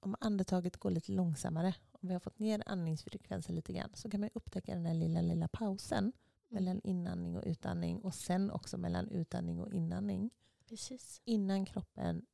om 0.00 0.16
andetaget 0.20 0.76
går 0.76 0.90
lite 0.90 1.12
långsammare, 1.12 1.74
om 1.90 2.08
vi 2.08 2.12
har 2.12 2.20
fått 2.20 2.38
ner 2.38 2.62
andningsfrekvensen 2.66 3.54
lite 3.54 3.72
grann, 3.72 3.90
så 3.94 4.10
kan 4.10 4.20
man 4.20 4.30
upptäcka 4.34 4.74
den 4.74 4.84
där 4.84 4.94
lilla, 4.94 5.20
lilla 5.20 5.48
pausen 5.48 6.12
mellan 6.48 6.80
inandning 6.84 7.36
och 7.36 7.42
utandning 7.46 8.00
och 8.00 8.14
sen 8.14 8.50
också 8.50 8.78
mellan 8.78 9.08
utandning 9.08 9.60
och 9.60 9.72
inandning. 9.72 10.30
Precis. 10.68 11.20
Innan 11.24 11.66
kroppen 11.66 12.26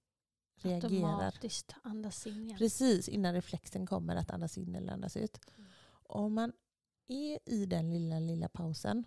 reagerar. 0.56 0.84
Automatiskt 0.84 1.74
andas 1.82 2.26
in 2.26 2.44
igen. 2.44 2.58
Precis 2.58 3.08
innan 3.08 3.34
reflexen 3.34 3.86
kommer 3.86 4.16
att 4.16 4.30
andas 4.30 4.58
in 4.58 4.74
eller 4.74 4.92
andas 4.92 5.16
ut. 5.16 5.40
Mm. 5.56 5.70
Om 6.02 6.34
man 6.34 6.52
är 7.06 7.38
i 7.46 7.66
den 7.66 7.90
lilla, 7.90 8.18
lilla 8.18 8.48
pausen 8.48 9.04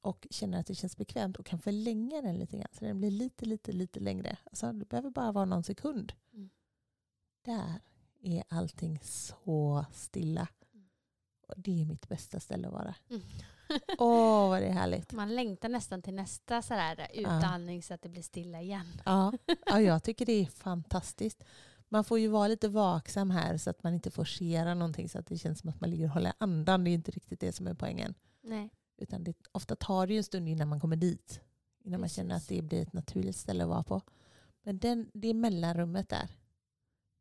och 0.00 0.26
känner 0.30 0.60
att 0.60 0.66
det 0.66 0.74
känns 0.74 0.96
bekvämt 0.96 1.36
och 1.36 1.46
kan 1.46 1.58
förlänga 1.58 2.22
den 2.22 2.38
lite 2.38 2.56
grann 2.56 2.68
så 2.72 2.84
den 2.84 2.98
blir 2.98 3.10
lite, 3.10 3.46
lite, 3.46 3.72
lite 3.72 4.00
längre. 4.00 4.38
Alltså, 4.44 4.72
det 4.72 4.88
behöver 4.88 5.10
bara 5.10 5.32
vara 5.32 5.44
någon 5.44 5.64
sekund. 5.64 6.12
Mm. 6.32 6.50
Där 7.44 7.80
är 8.22 8.44
allting 8.48 9.00
så 9.02 9.84
stilla. 9.92 10.48
Mm. 10.74 10.88
Och 11.48 11.54
det 11.56 11.80
är 11.80 11.84
mitt 11.84 12.08
bästa 12.08 12.40
ställe 12.40 12.66
att 12.66 12.74
vara. 12.74 12.94
Mm. 13.10 13.22
Åh, 13.98 14.48
vad 14.48 14.62
det 14.62 14.66
är 14.66 14.72
härligt. 14.72 15.12
Man 15.12 15.34
längtar 15.34 15.68
nästan 15.68 16.02
till 16.02 16.14
nästa 16.14 16.62
sådär 16.62 17.08
utandning 17.14 17.82
så 17.82 17.94
att 17.94 18.02
det 18.02 18.08
blir 18.08 18.22
stilla 18.22 18.60
igen. 18.60 19.00
Ja, 19.04 19.32
ja, 19.66 19.80
jag 19.80 20.02
tycker 20.02 20.26
det 20.26 20.32
är 20.32 20.46
fantastiskt. 20.46 21.44
Man 21.88 22.04
får 22.04 22.18
ju 22.18 22.28
vara 22.28 22.48
lite 22.48 22.68
vaksam 22.68 23.30
här 23.30 23.56
så 23.56 23.70
att 23.70 23.82
man 23.82 23.94
inte 23.94 24.10
forcerar 24.10 24.74
någonting 24.74 25.08
så 25.08 25.18
att 25.18 25.26
det 25.26 25.38
känns 25.38 25.60
som 25.60 25.70
att 25.70 25.80
man 25.80 25.90
ligger 25.90 26.04
och 26.04 26.10
håller 26.10 26.32
andan. 26.38 26.84
Det 26.84 26.90
är 26.90 26.92
inte 26.92 27.10
riktigt 27.10 27.40
det 27.40 27.52
som 27.52 27.66
är 27.66 27.74
poängen. 27.74 28.14
Nej. 28.40 28.70
Utan 28.98 29.24
det, 29.24 29.36
ofta 29.52 29.76
tar 29.76 30.06
det 30.06 30.12
ju 30.12 30.18
en 30.18 30.24
stund 30.24 30.48
innan 30.48 30.68
man 30.68 30.80
kommer 30.80 30.96
dit. 30.96 31.40
Innan 31.84 32.00
man 32.00 32.08
känner 32.08 32.34
att 32.34 32.42
Precis. 32.42 32.56
det 32.56 32.62
blir 32.62 32.82
ett 32.82 32.92
naturligt 32.92 33.36
ställe 33.36 33.64
att 33.64 33.70
vara 33.70 33.82
på. 33.82 34.02
Men 34.62 34.78
den, 34.78 35.10
det 35.14 35.34
mellanrummet 35.34 36.08
där, 36.08 36.28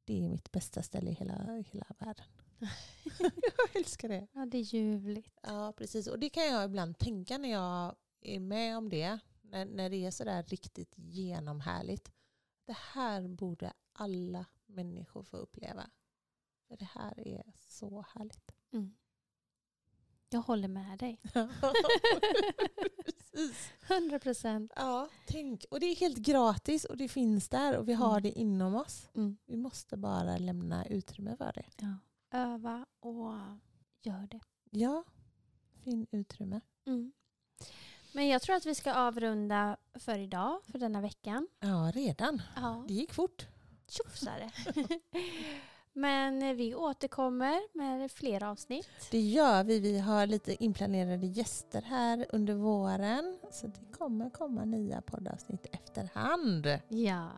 det 0.05 0.25
är 0.25 0.29
mitt 0.29 0.51
bästa 0.51 0.83
ställe 0.83 1.11
i 1.11 1.13
hela, 1.13 1.63
hela 1.71 1.85
världen. 1.99 2.25
jag 3.19 3.75
älskar 3.75 4.09
det. 4.09 4.27
Ja, 4.33 4.45
det 4.45 4.57
är 4.57 4.61
ljuvligt. 4.61 5.39
Ja, 5.41 5.73
precis. 5.77 6.07
Och 6.07 6.19
det 6.19 6.29
kan 6.29 6.45
jag 6.45 6.65
ibland 6.65 6.97
tänka 6.97 7.37
när 7.37 7.49
jag 7.49 7.95
är 8.21 8.39
med 8.39 8.77
om 8.77 8.89
det. 8.89 9.19
När, 9.41 9.65
när 9.65 9.89
det 9.89 10.05
är 10.05 10.11
sådär 10.11 10.43
riktigt 10.43 10.93
genomhärligt. 10.97 12.11
Det 12.65 12.77
här 12.93 13.27
borde 13.27 13.73
alla 13.93 14.45
människor 14.65 15.23
få 15.23 15.37
uppleva. 15.37 15.89
För 16.67 16.77
det 16.77 16.89
här 16.93 17.27
är 17.27 17.43
så 17.55 18.05
härligt. 18.15 18.51
Mm. 18.71 18.95
Jag 20.29 20.39
håller 20.41 20.67
med 20.67 20.99
dig. 20.99 21.19
precis. 23.05 23.69
100 23.87 24.19
procent. 24.19 24.71
Ja, 24.75 25.09
tänk. 25.27 25.65
Och 25.71 25.79
det 25.79 25.85
är 25.85 25.95
helt 25.95 26.17
gratis 26.17 26.85
och 26.85 26.97
det 26.97 27.07
finns 27.07 27.49
där 27.49 27.77
och 27.77 27.89
vi 27.89 27.93
har 27.93 28.11
Mm. 28.11 28.23
det 28.23 28.31
inom 28.39 28.75
oss. 28.75 29.09
Mm. 29.15 29.37
Vi 29.45 29.57
måste 29.57 29.97
bara 29.97 30.37
lämna 30.37 30.85
utrymme 30.85 31.37
för 31.37 31.51
det. 31.53 31.65
Ja. 31.77 31.97
Öva 32.39 32.85
och 32.99 33.33
gör 34.01 34.27
det. 34.31 34.39
Ja, 34.69 35.03
fin 35.83 36.07
utrymme. 36.11 36.61
Mm. 36.85 37.11
Men 38.13 38.27
jag 38.27 38.41
tror 38.41 38.55
att 38.55 38.65
vi 38.65 38.75
ska 38.75 38.93
avrunda 38.93 39.77
för 39.93 40.19
idag, 40.19 40.59
för 40.65 40.79
denna 40.79 41.01
veckan. 41.01 41.47
Ja, 41.59 41.91
redan. 41.95 42.41
Ja, 42.55 42.85
Det 42.87 42.93
gick 42.93 43.13
fort. 43.13 43.47
tjofsare. 43.87 44.51
Men 45.97 46.57
vi 46.57 46.75
återkommer 46.75 47.77
med 47.77 48.11
fler 48.11 48.43
avsnitt. 48.43 48.87
Det 49.11 49.19
gör 49.19 49.63
vi. 49.63 49.79
Vi 49.79 49.99
har 49.99 50.27
lite 50.27 50.63
inplanerade 50.63 51.25
gäster 51.27 51.81
här 51.81 52.25
under 52.29 52.53
våren. 52.53 53.37
Så 53.51 53.67
det 53.67 53.97
kommer 53.97 54.29
komma 54.29 54.65
nya 54.65 55.01
poddavsnitt 55.01 55.65
efterhand. 55.71 56.65
Ja. 56.87 57.29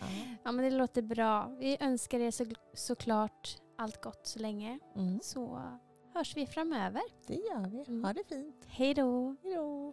Ja. 0.00 0.06
ja, 0.44 0.52
men 0.52 0.64
det 0.64 0.70
låter 0.70 1.02
bra. 1.02 1.56
Vi 1.58 1.76
önskar 1.80 2.20
er 2.20 2.30
så, 2.30 2.44
såklart 2.74 3.56
allt 3.76 4.02
gott 4.02 4.26
så 4.26 4.38
länge. 4.38 4.78
Mm, 4.96 5.20
Så 5.22 5.62
hörs 6.14 6.36
vi 6.36 6.46
framöver. 6.46 7.02
det 7.26 7.34
gör 7.34 7.68
vi. 7.70 7.84
Mm. 7.88 8.04
Ha 8.04 8.12
det 8.12 8.24
fint. 8.28 8.64
Hej 8.66 8.94
då! 8.94 9.36
Hej 9.42 9.54
då. 9.54 9.92